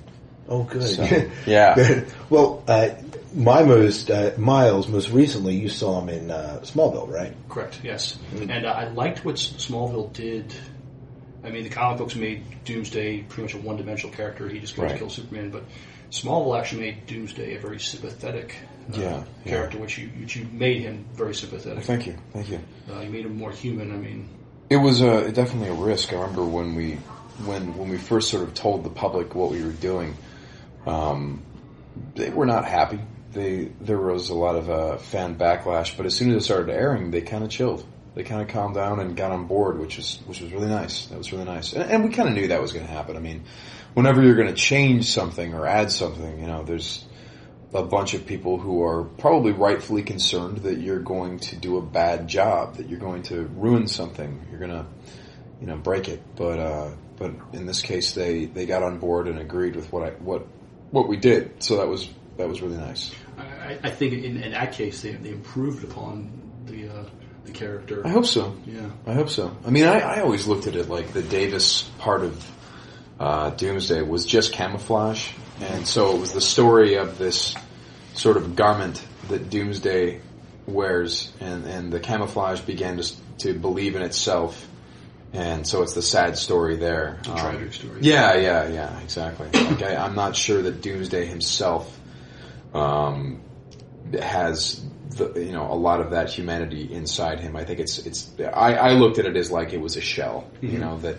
[0.48, 0.82] Oh, good.
[0.82, 1.04] So,
[1.46, 2.04] yeah.
[2.28, 2.88] well, uh,
[3.34, 7.32] my most uh, Miles most recently, you saw him in uh, Smallville, right?
[7.48, 7.80] Correct.
[7.84, 8.18] Yes.
[8.32, 10.52] And uh, I liked what Smallville did.
[11.44, 14.48] I mean, the comic books made Doomsday pretty much a one-dimensional character.
[14.48, 15.50] He just goes to kill Superman.
[15.50, 15.64] But
[16.10, 18.56] Smallville actually made Doomsday a very sympathetic
[18.96, 19.50] uh, Yeah, yeah.
[19.50, 21.78] character, which you which you made him very sympathetic.
[21.78, 22.60] Well, thank you, thank you.
[22.90, 23.92] Uh, you made him more human.
[23.92, 24.28] I mean,
[24.68, 26.12] It was uh, definitely a risk.
[26.12, 26.94] I remember when we
[27.44, 30.16] when when we first sort of told the public what we were doing.
[30.86, 31.42] Um,
[32.14, 33.00] they were not happy.
[33.32, 36.70] They there was a lot of uh, fan backlash, but as soon as it started
[36.72, 37.84] airing, they kind of chilled.
[38.14, 41.06] They kind of calmed down and got on board, which is which was really nice.
[41.06, 43.16] That was really nice, and, and we kind of knew that was going to happen.
[43.16, 43.44] I mean,
[43.94, 47.04] whenever you're going to change something or add something, you know, there's
[47.72, 51.82] a bunch of people who are probably rightfully concerned that you're going to do a
[51.82, 54.86] bad job, that you're going to ruin something, you're going to,
[55.60, 56.20] you know, break it.
[56.36, 60.02] But uh, but in this case, they they got on board and agreed with what
[60.02, 60.46] I what
[60.90, 61.62] what we did.
[61.62, 63.12] So that was that was really nice.
[63.38, 66.30] I, I think in, in that case they, they improved upon
[66.66, 67.04] the uh,
[67.44, 68.06] the character.
[68.06, 68.56] I hope so.
[68.66, 68.90] Yeah.
[69.06, 69.56] I hope so.
[69.64, 72.50] I mean, I, I always looked at it like the Davis part of
[73.18, 77.54] uh, Doomsday was just camouflage, and so it was the story of this
[78.14, 80.20] sort of garment that Doomsday
[80.66, 84.66] wears, and, and the camouflage began to, to believe in itself,
[85.32, 87.16] and so it's the sad story there.
[87.20, 87.98] It's a tragic story.
[88.00, 89.48] Yeah, yeah, yeah, exactly.
[89.52, 91.98] Like I, I'm not sure that Doomsday himself
[92.74, 93.40] um,
[94.20, 97.56] has the, you know a lot of that humanity inside him.
[97.56, 98.30] I think it's it's.
[98.40, 100.80] I, I looked at it as like it was a shell, you Mhm.
[100.80, 101.16] know, that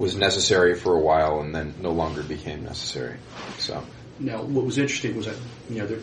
[0.00, 3.18] was necessary for a while and then no longer became necessary.
[3.58, 3.84] So
[4.18, 5.36] Now, what was interesting was that
[5.68, 6.00] you know there,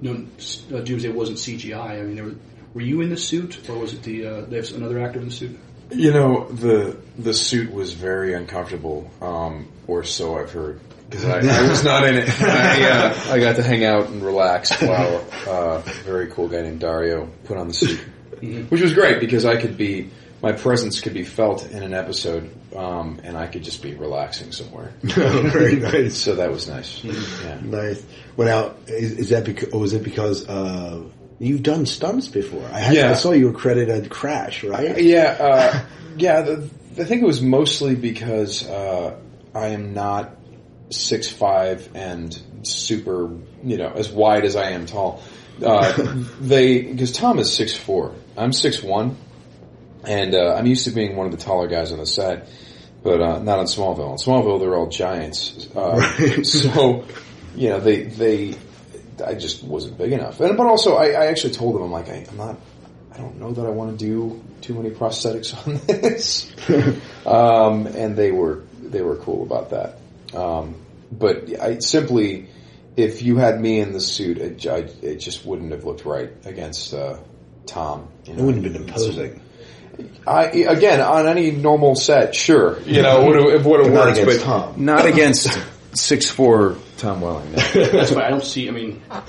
[0.00, 2.00] no uh, Doomsday wasn't CGI.
[2.00, 2.36] I mean, there were,
[2.74, 5.32] were you in the suit, or was it the uh, there's another actor in the
[5.32, 5.58] suit?
[5.90, 10.80] you know the the suit was very uncomfortable, um, or so I've heard.
[11.08, 12.28] Because I, I was not in it.
[12.42, 16.62] I, uh, I got to hang out and relax while uh, a very cool guy
[16.62, 18.00] named Dario put on the suit,
[18.68, 20.10] which was great because I could be
[20.42, 24.52] my presence could be felt in an episode, um, and I could just be relaxing
[24.52, 24.92] somewhere.
[25.02, 26.16] Very nice.
[26.16, 27.02] So that was nice.
[27.02, 27.60] Yeah.
[27.62, 28.02] Nice.
[28.36, 31.02] Well, now is, is that because, or was it because uh,
[31.38, 32.64] you've done stunts before?
[32.72, 33.10] I, had, Yeah.
[33.10, 35.00] I saw you were credited Crash, right?
[35.00, 35.80] Yeah, uh,
[36.16, 36.42] yeah.
[36.42, 36.68] The,
[36.98, 39.18] I think it was mostly because uh,
[39.54, 40.36] I am not
[40.90, 43.30] six five and super,
[43.64, 45.22] you know, as wide as I am tall.
[45.64, 49.16] Uh, they because Tom is six four, I'm six one,
[50.06, 52.48] and uh, I'm used to being one of the taller guys on the set,
[53.02, 54.10] but uh, not on Smallville.
[54.10, 56.00] On Smallville, they're all giants, uh,
[56.42, 57.04] so
[57.54, 58.54] you know they they.
[59.24, 62.08] I just wasn't big enough, and but also I, I actually told them I'm like
[62.08, 62.58] I, I'm not.
[63.12, 66.52] I don't know that I want to do too many prosthetics on this.
[67.26, 69.98] um, and they were they were cool about that.
[70.38, 70.74] Um,
[71.10, 72.48] but I simply,
[72.96, 76.30] if you had me in the suit, it, I, it just wouldn't have looked right
[76.44, 77.18] against uh,
[77.64, 78.08] Tom.
[78.24, 79.40] You It wouldn't have been imposing.
[80.26, 83.88] I again on any normal set, sure, you know, it would have, it would have
[83.88, 84.84] But not worked, against but Tom.
[84.84, 85.58] not against
[85.94, 87.52] six four Tom Welling.
[87.52, 87.56] no.
[87.72, 88.68] That's why I don't see.
[88.68, 89.22] I mean, I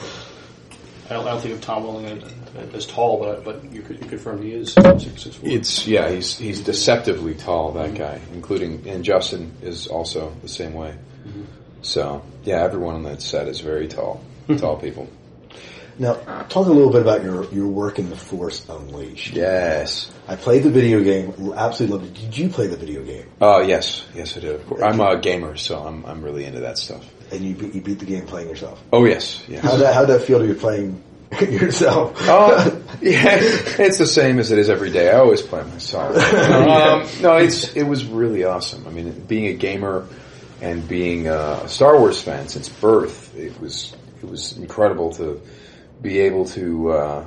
[1.10, 4.08] don't, I don't think of Tom Welling as, as tall, but but you could you
[4.10, 5.50] confirm he is six six four.
[5.50, 7.72] It's yeah, he's he's deceptively tall.
[7.74, 10.96] That guy, including and Justin is also the same way.
[11.28, 11.44] Mm-hmm.
[11.84, 14.22] So yeah, everyone on that set is very tall,
[14.58, 15.08] tall people.
[16.00, 19.34] Now, talk a little bit about your, your work in The Force Unleashed.
[19.34, 20.12] Yes.
[20.28, 22.22] I played the video game, absolutely loved it.
[22.22, 23.26] Did you play the video game?
[23.42, 24.56] Uh, yes, yes, I did.
[24.56, 24.82] Of course.
[24.84, 27.04] I'm a gamer, so I'm I'm really into that stuff.
[27.32, 28.82] And you beat, you beat the game playing yourself?
[28.94, 29.64] Oh yes, yes.
[29.64, 31.02] How that, how'd that feel to be playing
[31.42, 32.14] yourself?
[32.22, 35.10] Oh, yeah, it's the same as it is every day.
[35.10, 36.16] I always play myself.
[36.34, 38.86] um, no, it's it was really awesome.
[38.88, 40.08] I mean, being a gamer
[40.62, 45.42] and being a Star Wars fan since birth, it was it was incredible to
[46.02, 47.26] be able to uh,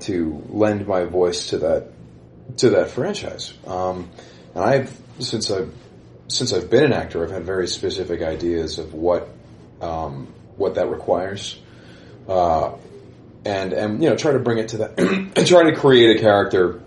[0.00, 1.88] to lend my voice to that
[2.58, 3.52] to that franchise.
[3.66, 4.10] Um,
[4.54, 5.72] and I've since I've
[6.28, 9.28] since I've been an actor, I've had very specific ideas of what
[9.80, 11.58] um, what that requires.
[12.28, 12.76] Uh,
[13.44, 14.98] and and you know try to bring it to that
[15.36, 16.80] and try to create a character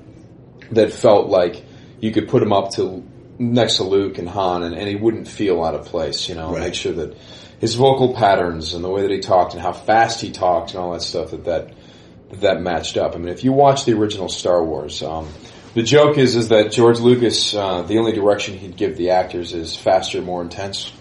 [0.71, 1.63] that felt like
[1.99, 3.03] you could put him up to
[3.39, 6.51] next to Luke and Han and, and he wouldn't feel out of place you know
[6.51, 7.17] make sure that
[7.63, 10.79] his vocal patterns and the way that he talked and how fast he talked and
[10.79, 11.73] all that stuff that that
[12.29, 15.29] that, that matched up I mean if you watch the original Star Wars um,
[15.73, 19.53] the joke is is that George Lucas uh, the only direction he'd give the actors
[19.53, 20.91] is faster more intense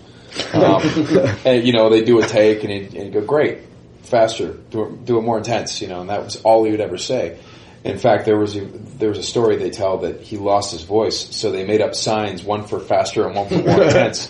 [0.52, 0.80] um,
[1.44, 3.58] and you know they do a take and he'd, and he'd go great
[4.02, 6.80] faster, do it, do it more intense, you know, and that was all he would
[6.80, 7.38] ever say.
[7.84, 10.82] In fact, there was a, there was a story they tell that he lost his
[10.82, 14.28] voice, so they made up signs, one for faster and one for more intense.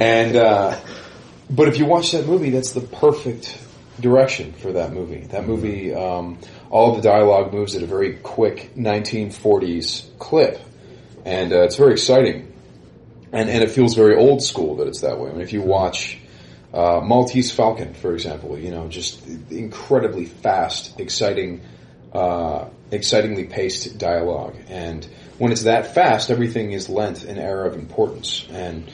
[0.00, 0.80] And uh,
[1.52, 3.58] but if you watch that movie, that's the perfect
[4.00, 5.20] direction for that movie.
[5.26, 6.38] That movie, um,
[6.70, 10.58] all the dialogue moves at a very quick 1940s clip,
[11.26, 12.48] and uh, it's very exciting.
[13.32, 15.30] And and it feels very old school that it's that way.
[15.30, 16.18] I mean, if you watch
[16.72, 21.60] uh, Maltese Falcon, for example, you know, just incredibly fast, exciting,
[22.14, 24.56] uh, excitingly paced dialogue.
[24.68, 25.06] And
[25.38, 28.46] when it's that fast, everything is lent an air of importance.
[28.50, 28.90] And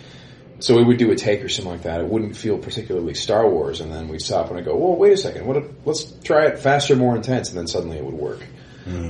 [0.61, 2.01] so we would do a take or something like that.
[2.01, 5.13] It wouldn't feel particularly Star Wars, and then we'd stop and I'd go, "Well, wait
[5.13, 5.47] a second.
[5.47, 5.57] What?
[5.59, 8.41] If, let's try it faster, more intense." And then suddenly it would work.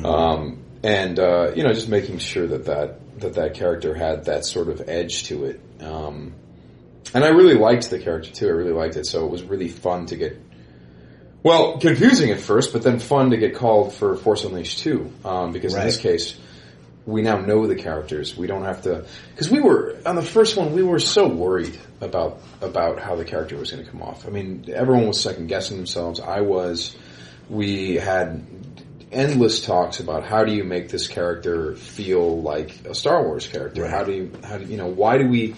[0.05, 4.45] Um, and uh, you know, just making sure that that that that character had that
[4.45, 5.61] sort of edge to it.
[5.81, 6.35] Um,
[7.15, 8.47] and I really liked the character too.
[8.49, 10.41] I really liked it, so it was really fun to get.
[11.43, 15.53] Well, confusing at first, but then fun to get called for Force Unleashed too, um,
[15.53, 16.37] because in this case,
[17.09, 18.37] we now know the characters.
[18.37, 20.75] We don't have to because we were on the first one.
[20.75, 24.27] We were so worried about about how the character was going to come off.
[24.27, 26.21] I mean, everyone was second guessing themselves.
[26.21, 26.95] I was.
[27.49, 28.45] We had
[29.11, 33.89] endless talks about how do you make this character feel like a Star Wars character?
[33.89, 35.57] How do you how do you know why do we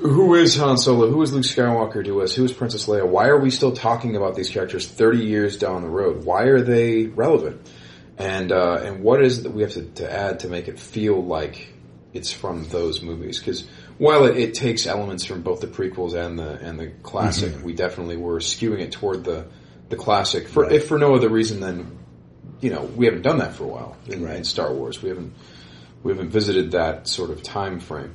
[0.00, 1.08] who is Han Solo?
[1.08, 2.34] Who is Luke Skywalker to us?
[2.34, 3.06] Who is Princess Leia?
[3.06, 6.24] Why are we still talking about these characters 30 years down the road?
[6.24, 7.64] Why are they relevant?
[8.18, 10.78] And, uh, and what is it that we have to, to add to make it
[10.78, 11.68] feel like
[12.12, 13.40] it's from those movies?
[13.40, 13.66] Cause
[13.98, 17.62] while it, it takes elements from both the prequels and the, and the classic, Mhm.
[17.62, 19.46] we definitely were skewing it toward the,
[19.88, 21.98] the classic for, if for no other reason than,
[22.60, 25.02] you know, we haven't done that for a while in, in Star Wars.
[25.02, 25.34] We haven't,
[26.02, 28.14] we haven't visited that sort of time frame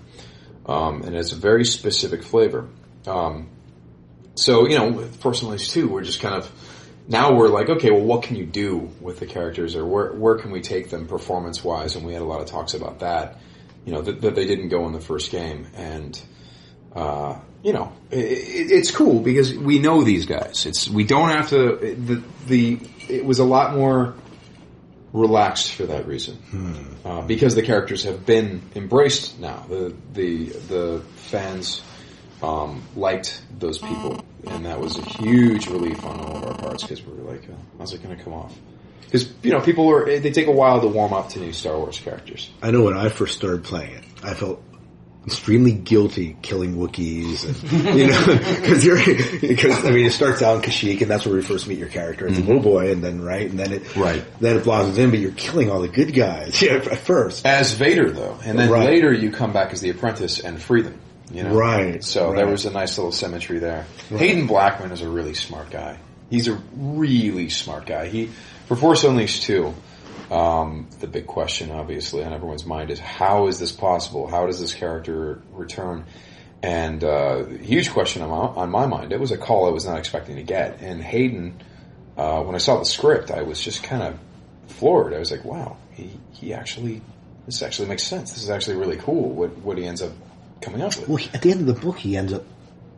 [0.68, 2.68] um, and it's a very specific flavor.
[3.06, 3.50] Um,
[4.36, 6.52] so you know, with Force Unleashed two, we're just kind of
[7.08, 10.36] now we're like, okay, well, what can you do with the characters, or where where
[10.36, 11.95] can we take them performance wise?
[11.95, 13.39] And we had a lot of talks about that,
[13.86, 16.22] you know, that, that they didn't go in the first game, and
[16.95, 20.66] uh, you know, it, it, it's cool because we know these guys.
[20.66, 24.16] It's we don't have to the the it was a lot more
[25.14, 26.38] relaxed for that reason
[27.05, 29.66] uh, because the characters have been embraced now.
[29.70, 31.82] The the the fans
[32.41, 36.84] um, liked those people, and that was a huge relief on all of our parts
[36.84, 38.56] because we were like, oh, "How's it going to come off?"
[39.06, 41.78] Because you know, people are they take a while to warm up to new Star
[41.78, 42.50] Wars characters.
[42.62, 44.62] I know when I first started playing it, I felt
[45.26, 48.26] extremely guilty killing Wookiees, and, you know,
[48.62, 48.98] because you're
[49.42, 51.90] because I mean it starts out in Kashyyyk, and that's where we first meet your
[51.90, 54.02] character as a little boy, and then right, and then it Mm-hmm.
[54.02, 54.26] Right.
[54.40, 57.46] then it blossoms in, but you're killing all the good guys yeah, at first.
[57.46, 58.86] As Vader, though, and then Right.
[58.88, 61.00] later you come back as the apprentice and free them.
[61.32, 61.56] You know?
[61.56, 62.38] Right, So right.
[62.38, 63.86] there was a nice little symmetry there.
[64.10, 64.20] Right.
[64.20, 66.00] Haden Blackman is a really smart guy.
[66.30, 68.08] He's a really smart guy.
[68.08, 68.30] He
[68.68, 69.74] for Force Unleashed two.
[70.30, 74.28] Um, the big question, obviously, on everyone's mind is how is this possible?
[74.28, 76.06] How does this character return?
[76.62, 79.14] And uh, huge question on my, on my mind.
[79.14, 80.82] It was a call I was not expecting to get.
[80.82, 81.62] And Hayden,
[82.18, 84.20] uh, when I saw the script, I was just kind of
[84.68, 85.14] floored.
[85.14, 87.02] I was like, wow, he, he actually,
[87.46, 88.34] this actually makes sense.
[88.34, 90.12] This is actually really cool what, what he ends up
[90.62, 91.08] coming up with.
[91.08, 92.43] Well, he, at the end of the book, he ends up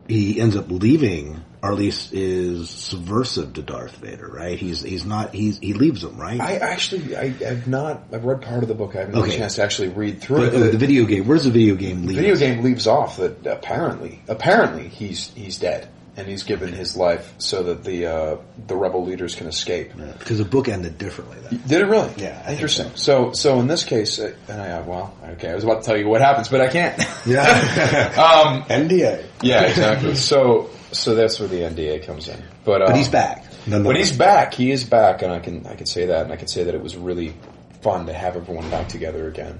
[0.08, 4.58] he ends up leaving, or at least is subversive to Darth Vader, right?
[4.58, 6.40] He's he's not he's he leaves him, right?
[6.40, 8.96] I actually, I have not, I've read part of the book.
[8.96, 10.62] I haven't had a chance to actually read through But, it.
[10.62, 11.28] uh, the video game.
[11.28, 12.16] Where's the video game leave?
[12.16, 15.88] The video game leaves off that apparently, apparently he's he's dead
[16.20, 19.92] and he's given his life so that the uh, the rebel leaders can escape.
[20.18, 21.38] because the book ended differently.
[21.40, 21.62] Then.
[21.66, 22.12] Did it really?
[22.18, 22.92] Yeah, I interesting.
[22.94, 25.86] So so in this case, uh, and I, uh, well, okay, I was about to
[25.86, 27.02] tell you what happens, but I can't.
[27.26, 27.40] Yeah.
[28.46, 29.24] um, NDA.
[29.42, 30.14] yeah, exactly.
[30.14, 32.42] So so that's where the NDA comes in.
[32.64, 33.44] But But um, he's back.
[33.64, 34.08] When nonetheless.
[34.08, 36.48] he's back, he is back, and I can I can say that, and I can
[36.48, 37.34] say that it was really
[37.82, 39.58] fun to have everyone back together again,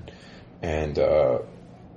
[0.62, 1.38] and uh,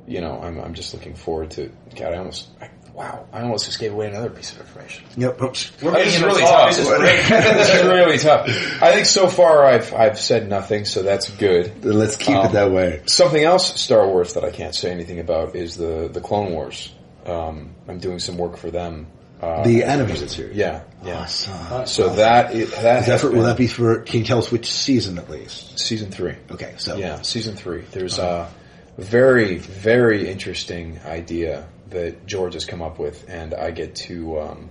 [0.08, 1.72] you know I'm I'm just looking forward to.
[1.96, 5.04] God, I almost I, wow, I almost just gave away another piece of information.
[5.18, 5.42] Yep.
[5.42, 5.72] oops.
[5.84, 6.70] Oh, this is really tough.
[6.70, 8.48] This is, this is really tough.
[8.82, 11.82] I think so far I've I've said nothing, so that's good.
[11.82, 13.02] Then let's keep Um, it that way.
[13.08, 16.94] Something else Star Wars that I can't say anything about is the the Clone Wars.
[17.26, 19.08] Um, I'm doing some work for them.
[19.42, 20.56] Uh, The animated series.
[20.56, 21.22] Yeah, yeah.
[21.22, 21.86] Awesome.
[21.88, 24.00] So that is, that Is that has for, been- will that be for?
[24.02, 25.80] Can you tell us which season at least?
[25.80, 26.36] season three?
[26.52, 27.82] Okay, so Yeah, season three.
[27.92, 28.50] There's a
[28.98, 34.70] very, very interesting idea that George has come up with, and I get to um,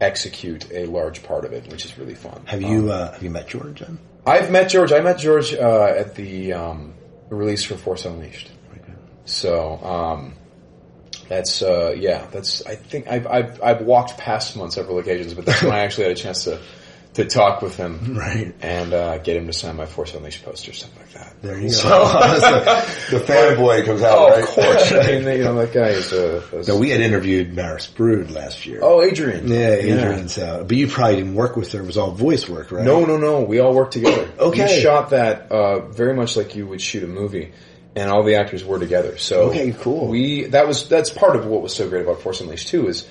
[0.00, 2.42] execute a large part of it, which is really fun.
[2.46, 3.80] have you Um, uh, have you met George?
[3.80, 3.98] Then?
[4.26, 4.92] I've met George.
[4.92, 6.94] I met George uh, at the um,
[7.30, 8.50] release for Force Unleashed.
[9.24, 10.34] So um,
[11.28, 12.26] that's uh, yeah.
[12.32, 15.72] That's I think I've, I've I've walked past him on several occasions, but that's when
[15.72, 16.60] I actually had a chance to
[17.14, 18.54] to talk with him, Right.
[18.62, 21.34] and uh, get him to sign my Force Unleashed poster, stuff like that.
[21.42, 21.98] There you So- go.
[23.10, 24.38] the fanboy comes out, Oh, right?
[24.42, 24.92] of course.
[24.92, 28.64] I mean, you know, that guy is a No, we had interviewed Maris Brood last
[28.64, 28.80] year.
[28.82, 29.46] oh, Adrienne.
[29.46, 30.68] yeah, Adrienne's out.
[30.68, 31.80] But you probably didn't work with her.
[31.82, 32.84] It was all voice work, right?
[32.84, 33.42] No, no, no.
[33.42, 34.28] We all worked together.
[34.38, 34.64] Okay.
[34.76, 37.52] We shot that uh, very much like you would shoot a movie,
[37.94, 39.18] and all the actors were together.
[39.18, 40.08] So Okay, cool.
[40.08, 43.06] We that was that's part of what was so great about Force Unleashed too is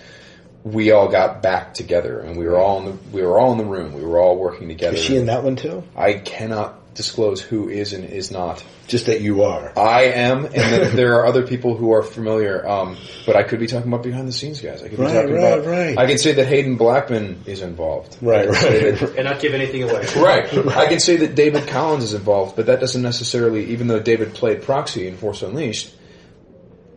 [0.64, 3.57] we all got back together and we were all in the we were all in
[3.57, 3.93] the room.
[3.93, 4.95] We were all working together.
[4.95, 5.84] Is she in that one too?
[5.95, 8.64] I cannot disclose who is and is not.
[8.88, 9.72] Just that you are.
[9.80, 12.68] I am, and then there are other people who are familiar.
[12.68, 14.84] Um, but I could be talking about behind the scenes guys.
[14.84, 15.66] I could be Right, talking right, about.
[15.66, 15.97] right.
[15.97, 18.18] I can say that Haden Blackman is involved.
[18.22, 18.99] Right, I right.
[18.99, 20.05] that- and not give anything away.
[20.18, 20.68] right.
[20.76, 23.68] I can say that David Collins is involved, but that doesn't necessarily.
[23.68, 25.95] Even though David played Proxy in Force Unleashed,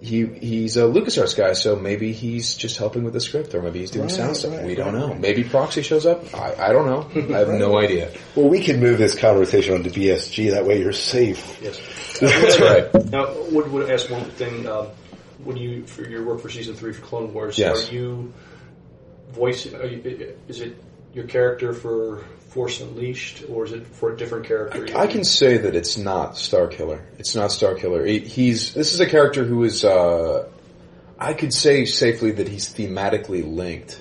[0.04, 3.78] he he's a LucasArts guy, so maybe he's just helping with the script, or maybe
[3.80, 4.52] he's doing Right, sound stuff.
[4.52, 5.08] right, we don't know.
[5.08, 5.20] right.
[5.20, 6.32] Maybe Proxy shows up.
[6.34, 7.34] I, I don't know.
[7.34, 8.10] I have no idea.
[8.36, 10.50] Well, we can move this conversation onto BSG.
[10.52, 11.58] That way, you're safe.
[11.62, 11.80] Yes.
[12.20, 13.04] That's right.
[13.10, 14.66] Now, would would ask one thing?
[14.68, 14.88] Um,
[15.42, 17.88] when you for your work for season three for Clone Wars, Yes.
[17.90, 18.32] are you
[19.32, 19.74] voicing?
[19.74, 20.76] Are you, is it
[21.12, 22.24] your character for
[22.54, 24.96] Force Unleashed, or is it for a different character?
[24.96, 27.02] I can say that it's not Starkiller.
[27.18, 28.06] It's not Starkiller.
[28.06, 29.84] He, he's this is a character who is.
[29.84, 30.48] Uh,
[31.18, 34.00] I could say safely that he's thematically linked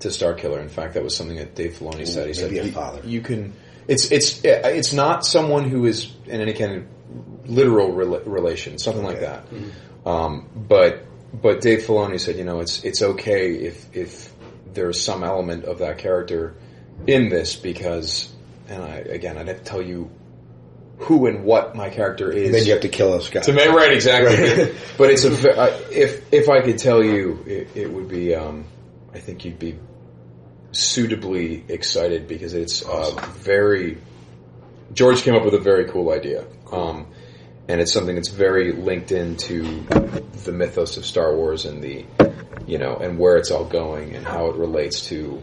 [0.00, 0.60] to Starkiller.
[0.60, 2.28] In fact, that was something that Dave Filoni said.
[2.28, 3.00] He said a you- father.
[3.06, 3.54] You can.
[3.88, 9.02] It's it's it's not someone who is in any kind of literal rela- relation, something
[9.02, 9.46] like that.
[10.04, 14.30] Um, but but Dave Filoni said, you know, it's it's okay if if
[14.74, 16.54] there's some element of that character
[17.06, 18.32] in this because,
[18.68, 20.10] and I again, I'd have to tell you
[20.98, 22.46] who and what my character is.
[22.46, 23.46] And then you have to kill us guys.
[23.46, 24.64] To make right, exactly.
[24.64, 24.74] Right.
[24.98, 28.34] but it's a if if I could tell you, it, it would be.
[28.34, 28.66] Um,
[29.12, 29.78] I think you'd be
[30.72, 33.98] suitably excited because it's uh, very.
[34.92, 37.06] George came up with a very cool idea, um,
[37.68, 39.82] and it's something that's very linked into
[40.44, 42.04] the mythos of Star Wars and the,
[42.66, 45.42] you know, and where it's all going and how it relates to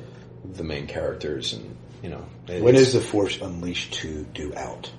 [0.56, 2.26] the main characters and you know.
[2.48, 4.90] When it's- the Force Unleashed 2 due out?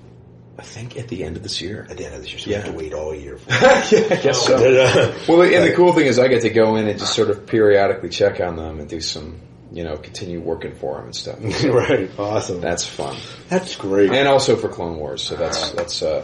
[0.57, 1.87] I think at the end of this year.
[1.89, 2.57] At the end of this year, so Yeah.
[2.57, 3.37] we have to wait all year.
[3.37, 3.49] For
[3.95, 4.55] yeah, I guess so.
[4.55, 7.29] Uh, well, and the cool thing is I get to go in and just sort
[7.31, 9.41] of periodically check on them and do some,
[9.71, 11.39] you know, continue working for them and stuff.
[11.65, 12.61] right, awesome.
[12.61, 13.17] That's fun.
[13.49, 14.11] That's great.
[14.11, 16.23] And also for Clone Wars, so that's that's uh,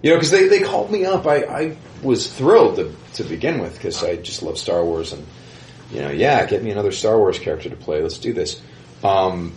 [0.00, 1.26] you know, because they they called me up.
[1.26, 5.26] I I was thrilled to to begin with because I just love Star Wars and
[5.90, 8.02] you know, yeah, get me another Star Wars character to play.
[8.02, 8.60] Let's do this.
[9.04, 9.54] Um,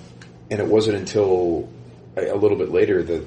[0.51, 1.69] and it wasn't until
[2.15, 3.25] a, a little bit later that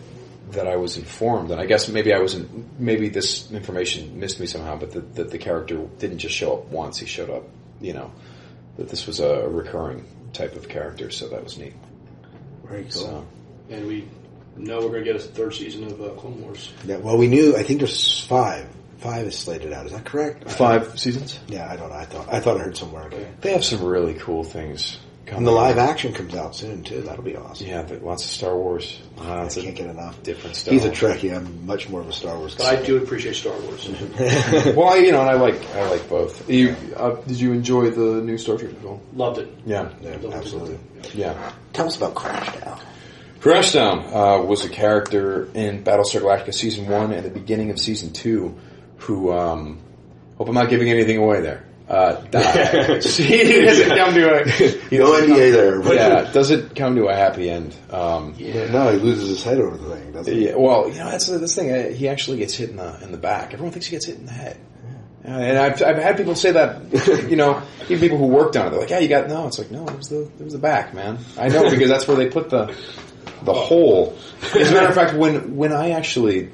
[0.52, 2.78] that I was informed, and I guess maybe I wasn't.
[2.78, 6.66] Maybe this information missed me somehow, but that, that the character didn't just show up
[6.66, 7.44] once; he showed up.
[7.80, 8.12] You know,
[8.76, 11.74] that this was a recurring type of character, so that was neat.
[12.64, 12.90] Very cool.
[12.90, 13.26] So,
[13.70, 14.08] and we
[14.56, 16.72] know we're going to get a third season of uh, Clone Wars.
[16.84, 17.56] Yeah, well, we knew.
[17.56, 18.68] I think there's five.
[19.02, 19.86] Five is slated out.
[19.86, 20.48] Is that correct?
[20.50, 21.40] Five seasons?
[21.48, 21.96] Yeah, I don't know.
[21.96, 23.04] I thought I thought I heard somewhere.
[23.04, 23.26] Okay.
[23.40, 24.98] They have some really cool things.
[25.26, 27.00] And the live action comes out soon too.
[27.00, 27.66] That'll be awesome.
[27.66, 29.00] Yeah, but lots of Star Wars.
[29.16, 30.22] Lots I can't get enough.
[30.22, 30.72] different stuff.
[30.72, 31.34] He's a Trekkie.
[31.34, 32.54] I'm much more of a Star Wars.
[32.54, 33.88] But I do appreciate Star Wars.
[34.76, 36.48] well, I, you know, and I like I like both.
[36.50, 39.00] You, uh, did you enjoy the new Star Trek film?
[39.14, 39.48] Loved it.
[39.64, 40.78] Yeah, yeah, Loved absolutely.
[40.98, 41.14] It.
[41.14, 41.52] yeah.
[41.72, 42.78] Tell us about Crashdown.
[43.40, 48.12] Crashdown uh, was a character in Battlestar Galactica season one and the beginning of season
[48.12, 48.56] two,
[49.02, 49.78] who um,
[50.38, 51.64] hope I'm not giving anything away there.
[51.88, 52.20] Uh,
[53.00, 55.82] he doesn't come to a no NDA there.
[55.82, 57.74] But yeah, doesn't come to a happy end.
[57.90, 60.12] Um, No, he loses his head over the thing.
[60.12, 60.46] Doesn't he?
[60.46, 61.70] yeah, well, you know that's the this thing.
[61.70, 63.52] uh, He actually gets hit in the in the back.
[63.52, 64.56] Everyone thinks he gets hit in the head.
[65.24, 68.70] And I've, I've had people say that, you know, even people who worked on it,
[68.70, 70.58] they're like, yeah, you got, no, it's like, no, it was the, it was the
[70.58, 71.16] back, man.
[71.38, 72.74] I know, because that's where they put the,
[73.44, 74.18] the hole.
[74.42, 76.50] As a matter of fact, when, when I actually,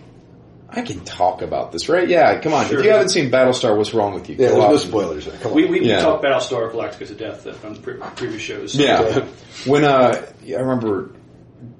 [0.71, 2.07] I can talk about this, right?
[2.09, 2.67] Yeah, come on.
[2.69, 2.79] Sure.
[2.81, 4.37] If you haven't seen Battlestar, what's wrong with you?
[4.39, 5.37] Yeah, Go there's out no and- spoilers there.
[5.39, 5.57] Come on.
[5.57, 6.01] We, we Yeah.
[6.01, 8.75] talked Battlestar Galactica to death uh, on pre- previous shows.
[8.75, 9.25] Yeah.
[9.67, 11.13] when uh, I remember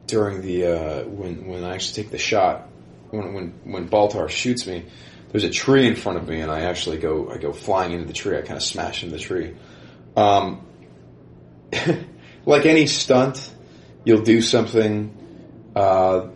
[0.07, 2.67] during the uh, when when I actually take the shot
[3.11, 4.87] when when when Baltar shoots me,
[5.33, 8.07] there's a tree in front of me, and I actually go I go flying into
[8.07, 8.39] the tree.
[8.39, 9.55] I kind of smash into the tree.
[10.17, 10.67] Um,
[12.47, 13.53] like any stunt,
[14.05, 15.15] you'll do something
[15.77, 16.29] uh,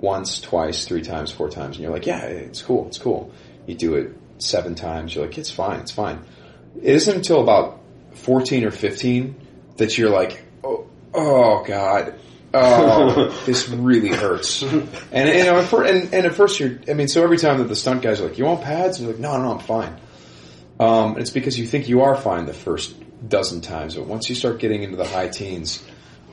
[0.00, 3.32] once, twice, three times, four times, and you're like, yeah, it's cool, it's cool.
[3.66, 6.20] You do it seven times, you're like, it's fine, it's fine.
[6.76, 7.80] It isn't until about
[8.14, 9.34] 14 or 15
[9.76, 12.14] that you're like, oh, oh God,
[12.54, 14.62] oh, this really hurts.
[14.62, 17.38] And, and, you know, at fir- and, and at first you're, I mean, so every
[17.38, 18.98] time that the stunt guys are like, you want pads?
[18.98, 19.96] And you're like, no, no, I'm fine.
[20.78, 22.94] Um, it's because you think you are fine the first
[23.28, 25.84] dozen times, but once you start getting into the high teens,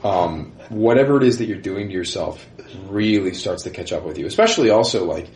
[0.02, 2.46] um, whatever it is that you're doing to yourself
[2.86, 4.26] really starts to catch up with you.
[4.26, 5.28] Especially also like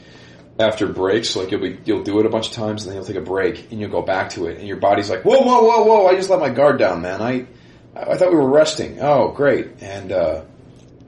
[0.58, 3.06] after breaks, like you'll be you'll do it a bunch of times, and then you'll
[3.06, 5.62] take a break, and you'll go back to it, and your body's like, whoa, whoa,
[5.62, 6.06] whoa, whoa!
[6.06, 7.22] I just let my guard down, man.
[7.22, 7.46] I
[7.94, 9.00] I thought we were resting.
[9.00, 10.42] Oh, great, and uh,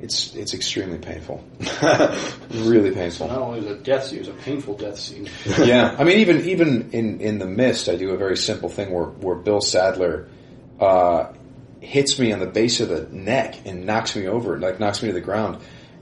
[0.01, 1.45] it's it's extremely painful,
[2.51, 3.29] really painful.
[3.29, 5.29] Not only was it a death scene, it was a painful death scene.
[5.59, 8.93] yeah, I mean, even even in in the mist, I do a very simple thing
[8.93, 10.29] where where Bill Sadler
[10.81, 11.33] uh,
[11.85, 15.09] hits me on the base of the neck and knocks me over, like knocks me
[15.09, 15.59] to the ground,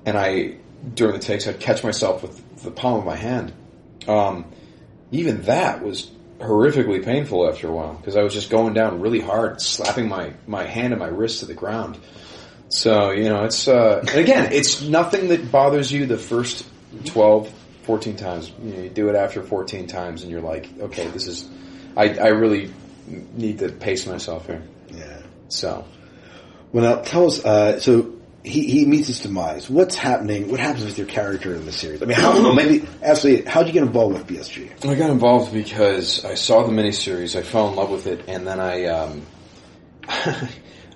[0.07, 0.57] and I
[0.95, 3.53] during the takes I'd catch myself with the palm of my hand.
[4.09, 4.47] Um,
[5.11, 9.21] even that was horrifically painful after a while because I was just going down really
[9.21, 11.99] hard, slapping my my hand and my wrist to the ground.
[12.73, 16.67] So, you know, it's, uh, and again, it's nothing that bothers you the first
[17.05, 17.53] 12,
[17.83, 18.51] 14 times.
[18.63, 21.47] You, know, you do it after 14 times and you're like, okay, this is,
[21.97, 22.73] I, I really
[23.07, 24.63] need to pace myself here.
[25.53, 25.85] So.
[26.73, 27.45] Well, now tell us.
[27.45, 28.13] Uh, so
[28.45, 29.71] he he meets his demise.
[29.71, 30.51] What's happening?
[30.51, 32.03] What happens with your character in the series?
[32.03, 34.85] I mean, how maybe actually, how did you get involved with BSG?
[34.85, 38.47] I got involved because I saw the miniseries, I fell in love with it, and
[38.47, 39.27] then I, um,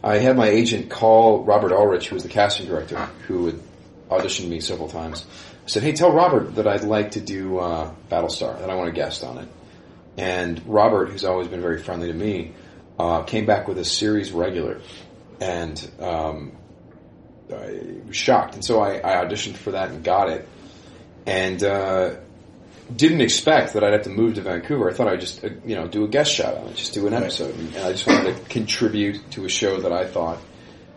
[0.02, 2.96] I had my agent call Robert Ulrich, who was the casting director,
[3.26, 3.60] who had
[4.10, 5.24] auditioned me several times.
[5.64, 8.88] I said, "Hey, tell Robert that I'd like to do uh, Battlestar, that I want
[8.88, 9.48] to guest on it."
[10.16, 12.54] And Robert, who's always been very friendly to me,
[12.98, 14.80] uh, came back with a series regular,
[15.40, 16.52] and um,
[17.52, 18.54] I was shocked.
[18.54, 20.48] And so I, I auditioned for that and got it,
[21.26, 22.16] and uh,
[22.94, 24.90] didn't expect that I'd have to move to Vancouver.
[24.90, 27.06] I thought I'd just uh, you know do a guest shot on it, just do
[27.06, 30.38] an episode, and, and I just wanted to contribute to a show that I thought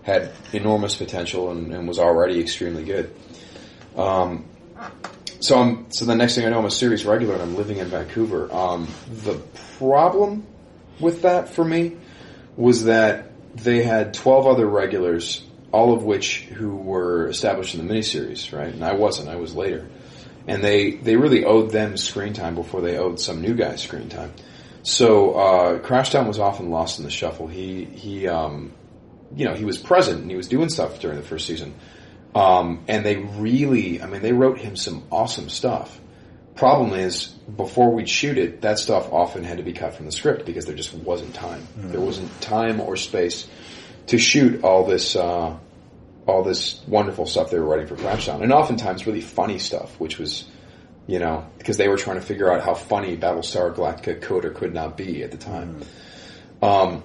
[0.03, 3.13] had enormous potential and, and was already extremely good.
[3.95, 4.45] Um,
[5.39, 7.77] so I'm so the next thing I know, I'm a series regular and I'm living
[7.77, 8.51] in Vancouver.
[8.51, 8.87] Um,
[9.23, 9.35] the
[9.77, 10.45] problem
[10.99, 11.97] with that for me
[12.55, 17.93] was that they had 12 other regulars, all of which who were established in the
[17.93, 18.73] miniseries, right?
[18.73, 19.29] And I wasn't.
[19.29, 19.87] I was later.
[20.47, 24.09] And they, they really owed them screen time before they owed some new guys screen
[24.09, 24.33] time.
[24.81, 27.47] So, uh, Crashdown was often lost in the shuffle.
[27.47, 28.73] He, he, um,
[29.35, 31.75] you know, he was present and he was doing stuff during the first season.
[32.33, 35.99] Um, and they really, I mean, they wrote him some awesome stuff.
[36.59, 40.11] Problem is, before we'd shoot it, that stuff often had to be cut from the
[40.11, 41.65] script because there just wasn't time.
[41.79, 41.91] Mhm.
[41.91, 43.47] There wasn't time or space
[44.07, 45.55] to shoot all this, uh,
[46.27, 50.19] all this wonderful stuff they were writing for Crashdown, and oftentimes really funny stuff, which
[50.19, 50.49] was,
[51.07, 54.49] you know, because they were trying to figure out how funny Battlestar Galactica could or
[54.49, 55.77] could not be at the time.
[56.61, 57.03] Um,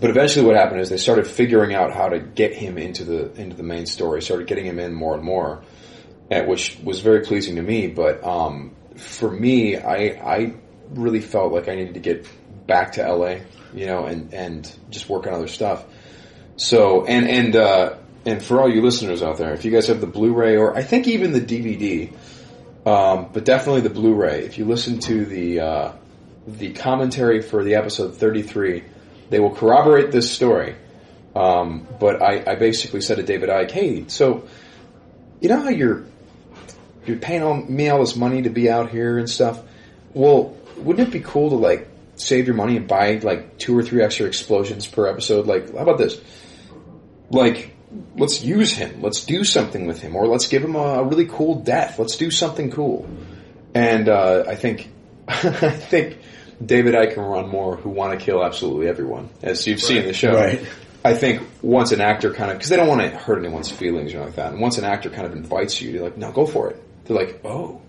[0.00, 3.32] but eventually, what happened is they started figuring out how to get him into the
[3.34, 4.22] into the main story.
[4.22, 5.62] Started getting him in more and more,
[6.30, 7.88] which was very pleasing to me.
[7.88, 10.54] But um, for me, I I
[10.90, 12.26] really felt like I needed to get
[12.66, 13.40] back to LA,
[13.74, 15.84] you know, and and just work on other stuff.
[16.56, 20.00] So and and uh, and for all you listeners out there, if you guys have
[20.00, 22.12] the Blu-ray or I think even the DVD,
[22.86, 25.92] um, but definitely the Blu-ray, if you listen to the uh,
[26.46, 28.84] the commentary for the episode 33,
[29.30, 30.76] they will corroborate this story.
[31.34, 34.48] Um, but I, I basically said to David Eick, "Hey, so
[35.40, 36.04] you know how you're
[37.06, 39.60] you're paying all, me all this money to be out here and stuff?
[40.14, 43.82] Well, wouldn't it be cool to like save your money and buy like two or
[43.82, 45.46] three extra explosions per episode?
[45.46, 46.20] Like, how about this?
[47.30, 47.74] Like,
[48.16, 49.02] let's use him.
[49.02, 51.98] Let's do something with him, or let's give him a, really cool death.
[51.98, 53.08] Let's do something cool."
[53.74, 54.90] And uh, I think
[55.28, 56.18] I think
[56.64, 60.06] David Eick and Ron Moore, who want to kill absolutely everyone, as you've seen in
[60.06, 60.34] the show.
[60.34, 60.64] Right.
[61.02, 64.12] I think once an actor kind of, because they don't want to hurt anyone's feelings
[64.12, 66.30] or anything like that, and once an actor kind of invites you, you're like, no,
[66.30, 66.82] go for it.
[67.10, 67.82] They're like, oh,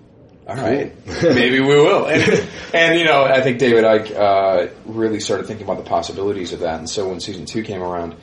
[0.47, 2.07] all right, maybe we will.
[2.07, 6.53] And, and, you know, I think David Eick uh, really started thinking about the possibilities
[6.53, 8.15] of that, and so when season two came around,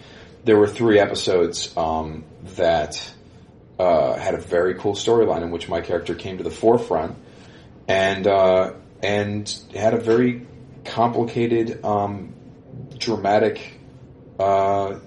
[0.43, 2.25] there were three episodes um,
[2.57, 3.15] that
[3.79, 7.17] uh, had a very cool storyline in which my character came to the forefront,
[7.87, 10.49] and uh, and had a very
[10.85, 12.35] complicated, um,
[12.99, 13.79] dramatic
[14.41, 14.99] uh,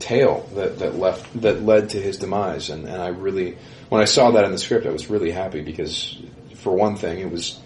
[0.00, 2.68] tale that, that left that led to his demise.
[2.68, 3.56] And, and I really,
[3.88, 6.16] when I saw that in the script, I was really happy because,
[6.56, 7.58] for one thing, it was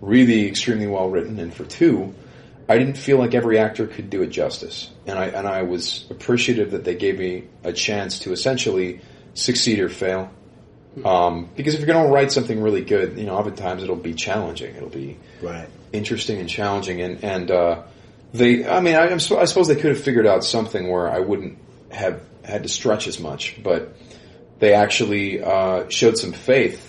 [0.00, 2.14] really extremely well written, and for two,
[2.68, 4.90] I didn't feel like every actor could do it justice.
[5.06, 9.00] And I and I was appreciative that they gave me a chance to essentially
[9.34, 10.30] succeed or fail.
[11.04, 14.14] Um, because if you're going to write something really good, you know, oftentimes it'll be
[14.14, 14.74] challenging.
[14.74, 15.68] It'll be Right.
[15.92, 17.00] interesting and challenging.
[17.00, 17.82] And and uh,
[18.32, 21.20] they, I mean, I, I'm I suppose they could have figured out something where I
[21.20, 21.58] wouldn't
[21.90, 23.94] have had to stretch as much, but
[24.60, 26.86] they actually uh, showed some faith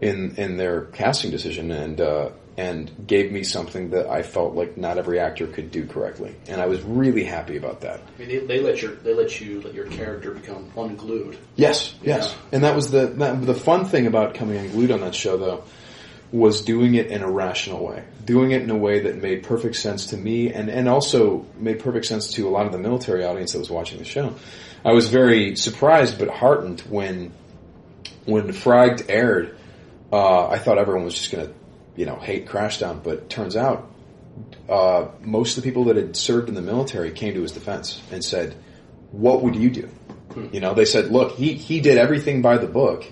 [0.00, 4.76] in in their casting decision and uh, and gave me something that I felt like
[4.76, 8.00] not every actor could do correctly, and I was really happy about that.
[8.00, 11.38] I mean, they, they let your they let you let your character become unglued.
[11.56, 15.14] Yes, yes, and that was the that, the fun thing about coming unglued on that
[15.14, 15.64] show, though,
[16.32, 19.76] was doing it in a rational way, doing it in a way that made perfect
[19.76, 23.24] sense to me, and and also made perfect sense to a lot of the military
[23.24, 24.34] audience that was watching the show.
[24.84, 27.32] I was very surprised but heartened when
[28.24, 29.56] when Fragged aired.
[30.12, 31.54] Uh, I thought everyone was just going to,
[31.96, 33.90] you know, hate Crashdown, but turns out
[34.68, 38.00] uh, most of the people that had served in the military came to his defense
[38.10, 38.54] and said,
[39.12, 39.88] "What would you do?"
[40.52, 43.04] You know, they said, "Look, he he did everything by the book,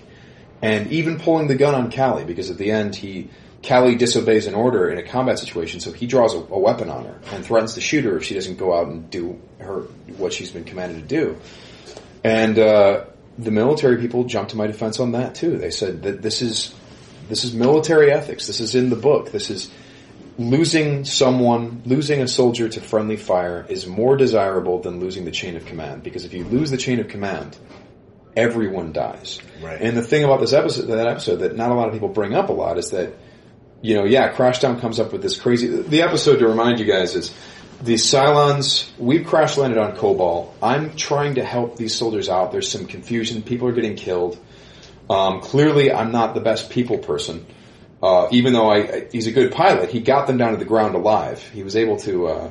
[0.61, 3.29] and even pulling the gun on Cally because at the end he."
[3.67, 7.03] Cally disobeys an order in a combat situation, so he draws a, a weapon on
[7.03, 9.81] her and threatens to shoot her if she doesn't go out and do her
[10.15, 11.37] what she's been commanded to do.
[12.23, 13.07] And uh,
[13.37, 15.57] the military people jumped to my defense on that too.
[15.57, 16.73] They said that this is
[17.27, 18.47] this is military ethics.
[18.47, 19.33] This is in the book.
[19.33, 19.69] This is
[20.37, 25.57] losing someone, losing a soldier to friendly fire is more desirable than losing the chain
[25.57, 26.03] of command.
[26.03, 27.57] Because if you lose the chain of command,
[28.33, 29.41] everyone dies.
[29.61, 29.81] Right.
[29.81, 32.33] And the thing about this episode, that episode, that not a lot of people bring
[32.33, 33.11] up a lot is that,
[33.81, 35.67] you know, yeah, Crashdown comes up with this crazy.
[35.67, 37.33] The episode to remind you guys is
[37.81, 38.89] the Cylons.
[38.97, 40.51] We've crash landed on Kobol.
[40.61, 42.51] I'm trying to help these soldiers out.
[42.51, 43.41] There's some confusion.
[43.43, 44.39] People are getting killed.
[45.09, 47.45] Um, clearly, I'm not the best people person.
[48.01, 50.65] Uh, even though I, I- he's a good pilot, he got them down to the
[50.65, 51.41] ground alive.
[51.53, 52.49] He was able to uh,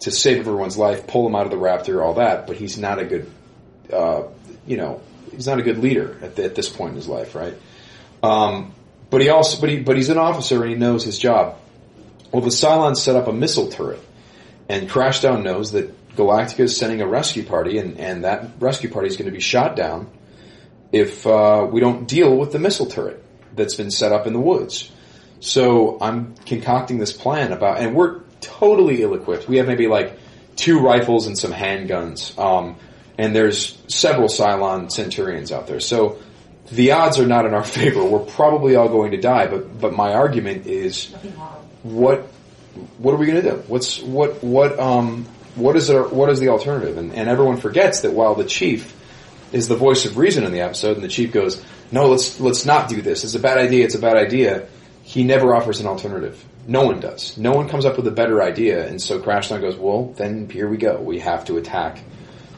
[0.00, 2.46] to save everyone's life, pull them out of the Raptor, all that.
[2.46, 3.30] But he's not a good,
[3.92, 4.22] uh,
[4.66, 5.00] you know,
[5.30, 7.54] he's not a good leader at, the, at this point in his life, right?
[8.22, 8.74] Um,
[9.10, 11.58] but he also, but he, but he's an officer and he knows his job.
[12.32, 14.00] Well, the Cylons set up a missile turret,
[14.68, 19.08] and Crashdown knows that Galactica is sending a rescue party, and, and that rescue party
[19.08, 20.10] is going to be shot down
[20.92, 23.22] if uh, we don't deal with the missile turret
[23.54, 24.90] that's been set up in the woods.
[25.40, 29.48] So I'm concocting this plan about, and we're totally ill-equipped.
[29.48, 30.18] We have maybe like
[30.56, 32.76] two rifles and some handguns, um,
[33.18, 35.80] and there's several Cylon Centurions out there.
[35.80, 36.18] So
[36.70, 38.04] the odds are not in our favor.
[38.04, 39.46] We're probably all going to die.
[39.46, 41.12] But but my argument is,
[41.82, 42.28] what
[42.98, 43.56] what are we going to do?
[43.68, 46.98] What's what what um what is our, what is the alternative?
[46.98, 48.94] And, and everyone forgets that while the chief
[49.52, 51.62] is the voice of reason in the episode, and the chief goes,
[51.92, 53.24] "No, let's let's not do this.
[53.24, 53.84] It's a bad idea.
[53.84, 54.66] It's a bad idea."
[55.04, 56.42] He never offers an alternative.
[56.66, 57.36] No one does.
[57.36, 60.68] No one comes up with a better idea, and so Crashdown goes, "Well, then here
[60.68, 60.98] we go.
[60.98, 62.00] We have to attack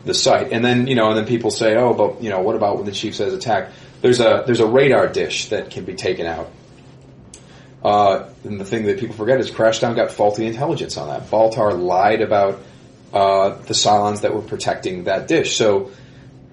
[0.05, 2.57] the site." And then you know, and then people say, "Oh, but you know, what
[2.57, 3.73] about when the chief says attack?"
[4.07, 6.49] There's a there's a radar dish that can be taken out.
[7.83, 11.29] Uh, and the thing that people forget is Crashdown got faulty intelligence on that.
[11.29, 12.63] Baltar lied about
[13.13, 15.57] uh, the Cylons that were protecting that dish.
[15.57, 15.91] So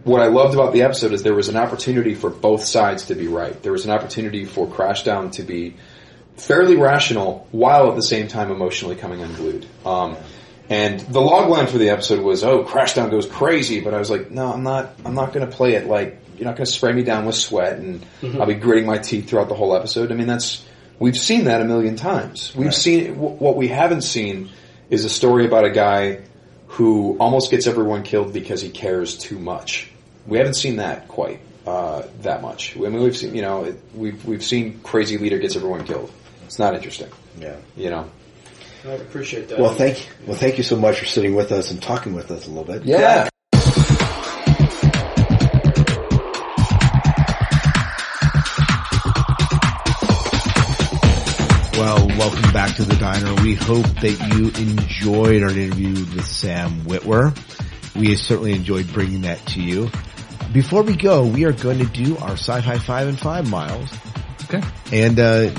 [0.04, 3.14] what I loved about the episode is there was an opportunity for both sides to
[3.14, 3.62] be right.
[3.62, 5.76] There was an opportunity for Crashdown to be
[6.38, 9.68] fairly rational while at the same time emotionally coming unglued.
[9.86, 10.18] Um,
[10.70, 14.10] And the log line for the episode was, "Oh, Crashdown goes crazy," but I was
[14.10, 14.96] like, "No, I'm not.
[15.06, 17.36] I'm not going to play it like you're not going to spray me down with
[17.36, 18.40] sweat, and Mhm.
[18.40, 20.64] I'll be gritting my teeth throughout the whole episode." I mean, that's
[21.00, 22.54] we've seen that a million times.
[22.56, 22.74] We've Right.
[22.74, 24.50] seen what we haven't seen
[24.90, 26.20] is a story about a guy
[26.68, 29.90] who almost gets everyone killed because he cares too much.
[30.28, 32.76] We haven't seen that quite uh, that much.
[32.76, 36.12] I mean, we've seen you know it, we've we've seen crazy leader gets everyone killed.
[36.46, 37.08] It's not interesting.
[37.40, 37.56] Yeah.
[37.78, 38.06] You know.
[38.86, 39.60] I appreciate that.
[39.60, 42.48] Well, thank well, thank you so much for sitting with us and talking with us
[42.48, 42.84] a little bit.
[42.84, 43.30] Yeah.
[52.24, 53.36] Welcome back to the diner.
[53.44, 57.36] We hope that you enjoyed our interview with Sam Witwer.
[57.98, 59.92] We certainly enjoyed bringing that to you.
[60.54, 63.90] Before we go, we are going to do our sci-fi five and five miles.
[64.46, 64.62] Okay.
[64.94, 65.50] And uh,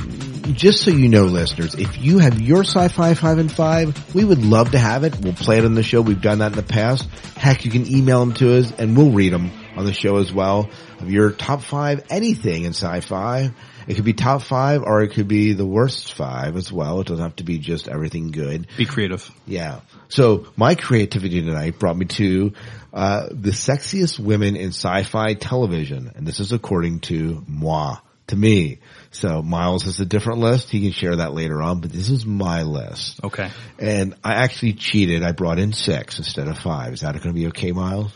[0.54, 4.42] just so you know, listeners, if you have your sci-fi five and five, we would
[4.42, 5.20] love to have it.
[5.20, 6.00] We'll play it on the show.
[6.00, 7.06] We've done that in the past.
[7.36, 10.32] Heck, you can email them to us, and we'll read them on the show as
[10.32, 10.70] well.
[10.98, 13.52] Of your top five, anything in sci-fi.
[13.86, 17.00] It could be top five, or it could be the worst five as well.
[17.00, 18.66] It doesn't have to be just everything good.
[18.76, 19.30] Be creative.
[19.46, 19.80] Yeah.
[20.08, 22.52] So my creativity tonight brought me to
[22.92, 27.96] uh, the sexiest women in sci-fi television, and this is according to moi,
[28.28, 28.78] to me.
[29.10, 30.70] So Miles has a different list.
[30.70, 33.22] He can share that later on, but this is my list.
[33.22, 33.50] Okay.
[33.78, 35.22] And I actually cheated.
[35.22, 36.92] I brought in six instead of five.
[36.94, 38.12] Is that going to be okay, Miles?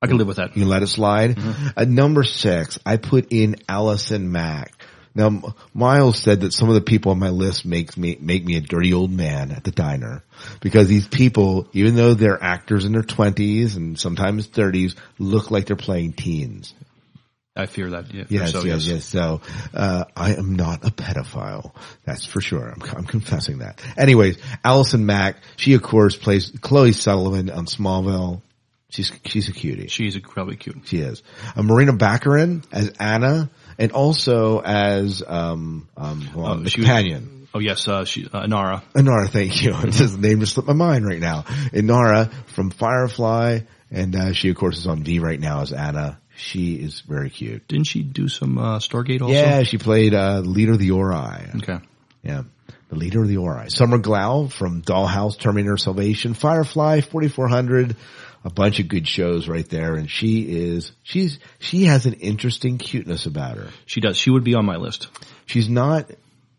[0.00, 0.56] I can live with that.
[0.56, 1.38] You can let it slide.
[1.76, 4.72] At number six, I put in Allison Mack.
[5.14, 8.56] Now, Miles said that some of the people on my list makes me make me
[8.56, 10.22] a dirty old man at the diner
[10.60, 15.66] because these people, even though they're actors in their twenties and sometimes thirties, look like
[15.66, 16.72] they're playing teens.
[17.56, 18.14] I fear that.
[18.14, 18.24] Yeah.
[18.28, 19.04] Yes, so, yes, yes.
[19.04, 19.40] So,
[19.74, 21.74] uh, I am not a pedophile.
[22.04, 22.68] That's for sure.
[22.68, 23.82] I'm, I'm confessing that.
[23.96, 28.42] Anyways, Allison Mack, she of course plays Chloe Sullivan on Smallville.
[28.90, 29.88] She's, she's a cutie.
[29.88, 30.78] She's incredibly cute.
[30.86, 31.22] She is.
[31.54, 36.86] Uh, Morena Baccarin as Anna and also as, um, um, well, Oh, the she was-
[36.88, 37.34] companion.
[37.54, 38.82] Oh yes, uh, she, uh, Nara.
[38.94, 39.72] Inara, thank you.
[39.74, 41.42] His name just slipped my mind right now.
[41.72, 43.60] Inara from Firefly,
[43.90, 46.20] and uh, she of course is on V right now as Anna.
[46.36, 47.66] She is very cute.
[47.66, 49.32] Didn't she do some uh, Stargate also?
[49.32, 51.16] Yeah, she played uh, leader of the Ori.
[51.56, 51.78] Okay.
[52.22, 52.42] Yeah,
[52.90, 53.70] the leader of the Ori.
[53.70, 57.96] Summer Glau from Dollhouse, Terminator Salvation, Firefly, 4400.
[58.44, 62.78] A bunch of good shows right there, and she is she's she has an interesting
[62.78, 63.68] cuteness about her.
[63.86, 64.16] She does.
[64.16, 65.08] She would be on my list.
[65.46, 66.10] She's not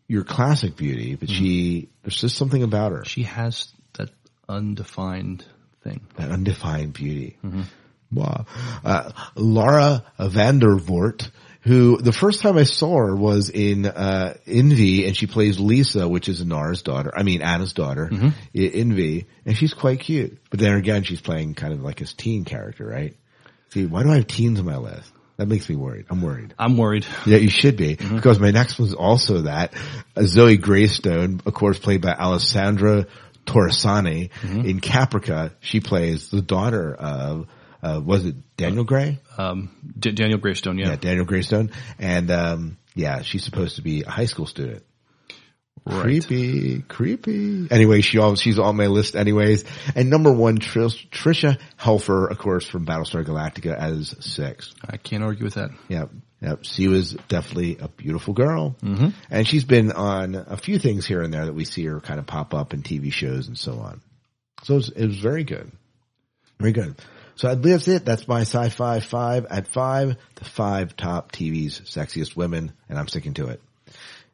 [0.07, 3.05] your classic beauty, but she there's just something about her.
[3.05, 4.09] She has that
[4.47, 5.45] undefined
[5.83, 6.01] thing.
[6.17, 7.37] that undefined beauty.
[8.11, 8.45] Wow.
[8.83, 11.29] Uh, Laura Vandervoort,
[11.61, 16.07] who the first time I saw her was in uh, Envy, and she plays Lisa,
[16.07, 17.11] which is Nara's daughter.
[17.15, 18.33] I mean Anna's daughter, Mhm.
[18.53, 20.37] in Envy, and she's quite cute.
[20.49, 23.13] But then again, she's playing kind of like a teen character, right?
[23.73, 25.11] See, why do I have teens on my list?
[25.37, 26.05] That makes me worried.
[26.09, 26.53] I'm worried.
[26.59, 27.05] I'm worried.
[27.25, 29.73] Yeah, you should be because my next was also that
[30.15, 33.05] uh, Zoe Greystone, of course, played by Alessandra
[33.45, 34.29] Torresani
[34.65, 35.51] in Caprica.
[35.59, 37.47] She plays the daughter of
[37.81, 39.19] uh, was it Daniel Gray?
[39.37, 40.77] Um, D- Daniel Greystone.
[40.77, 40.89] Yeah.
[40.89, 44.83] Yeah, Daniel Greystone, and um, yeah, she's supposed to be a high school student.
[45.85, 46.01] Right.
[46.03, 47.67] Creepy, creepy.
[47.71, 49.63] Anyway, she all, she's on my list anyways.
[49.95, 54.75] And number one, Trish, Tricia Helfer, of course, from Battlestar Galactica as six.
[54.87, 55.71] I can't argue with that.
[55.87, 56.09] Yep.
[56.41, 56.59] Yep.
[56.63, 58.75] She was definitely a beautiful girl.
[58.83, 59.13] Mhm.
[59.31, 62.19] And she's been on a few things here and there that we see her kind
[62.19, 64.01] of pop up in TV shows and so on.
[64.63, 65.71] So it was, it was very good.
[66.59, 66.95] Very good.
[67.39, 68.03] So that's it.
[68.03, 73.33] That's my sci-fi five at five, the five top TV's sexiest women, and I'm sticking
[73.35, 73.61] to it.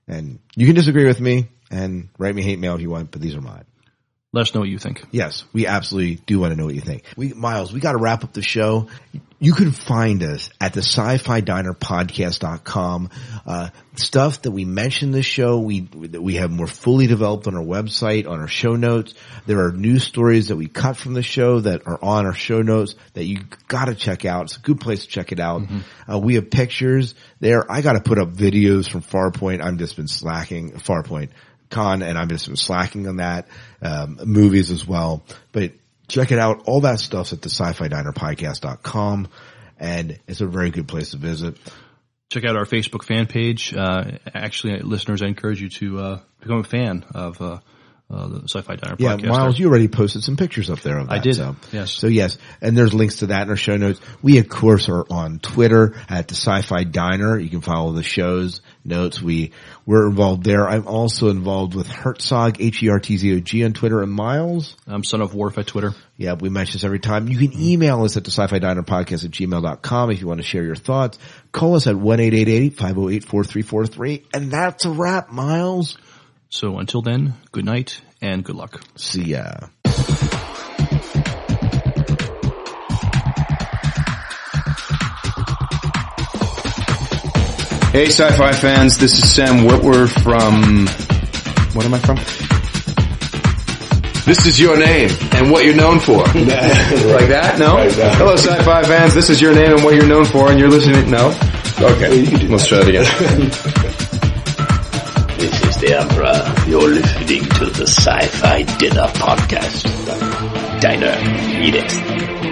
[0.07, 3.21] And you can disagree with me and write me hate mail if you want, but
[3.21, 3.65] these are mine.
[4.35, 5.01] Let us know what you think.
[5.11, 7.03] Yes, we absolutely do want to know what you think.
[7.15, 8.89] We, Miles, we got to wrap up the show.
[9.39, 13.11] You can find us at the sci-fi diner podcast.com.
[13.45, 17.55] Uh, stuff that we mentioned this show, we, that we have more fully developed on
[17.55, 19.13] our website, on our show notes.
[19.45, 22.61] There are news stories that we cut from the show that are on our show
[22.61, 24.47] notes that you got to check out.
[24.47, 25.61] It's a good place to check it out.
[26.11, 27.71] Uh, we have pictures there.
[27.71, 29.61] I got to put up videos from Farpoint.
[29.63, 31.29] I've just been slacking Farpoint
[31.69, 33.47] con and I've just been slacking on that,
[33.81, 35.23] um, movies as well.
[35.51, 35.73] But
[36.07, 36.63] check it out.
[36.65, 39.27] All that stuff's at the sci-fi diner podcast.com
[39.79, 41.57] and it's a very good place to visit.
[42.31, 43.73] Check out our Facebook fan page.
[43.73, 47.59] Uh, actually, listeners, I encourage you to uh, become a fan of uh,
[48.07, 49.27] uh, the Sci-Fi Diner Yeah, podcast.
[49.27, 51.13] Miles, you already posted some pictures up there of that.
[51.13, 51.55] I did, So.
[51.71, 51.91] yes.
[51.91, 53.99] So yes, and there's links to that in our show notes.
[54.21, 57.39] We of course are on Twitter at the Sci-Fi Diner.
[57.39, 59.19] You can follow the show's notes.
[59.21, 59.51] We
[59.87, 60.67] we're involved there.
[60.69, 64.11] I'm also involved with Hertzog H E R T Z O G on Twitter and
[64.11, 64.75] Miles.
[64.85, 65.93] I'm Son of Worf at Twitter.
[66.17, 67.27] Yeah, we mention this every time.
[67.27, 70.45] You can email us at the sci-fi diner podcast at gmail.com if you want to
[70.47, 71.17] share your thoughts.
[71.51, 74.23] Call us at 1-888-508-4343.
[74.33, 75.97] And that's a wrap, Miles.
[76.49, 78.81] So until then, good night and good luck.
[78.95, 79.51] See ya.
[87.91, 90.85] Hey, sci-fi fans, this is Sam Witwer from.
[91.75, 92.17] What am I from?
[94.25, 96.17] This is your name and what you're known for.
[96.23, 97.55] like that?
[97.57, 97.77] No?
[98.17, 99.13] Hello, sci-fi fans.
[99.13, 101.09] This is your name and what you're known for, and you're listening.
[101.09, 101.27] No?
[101.79, 102.25] Okay.
[102.47, 103.81] Let's try it again.
[105.93, 106.53] Emperor.
[106.67, 109.83] You're listening to the Sci-Fi Dinner Podcast.
[110.81, 111.15] Diner.
[111.61, 112.44] Eat it.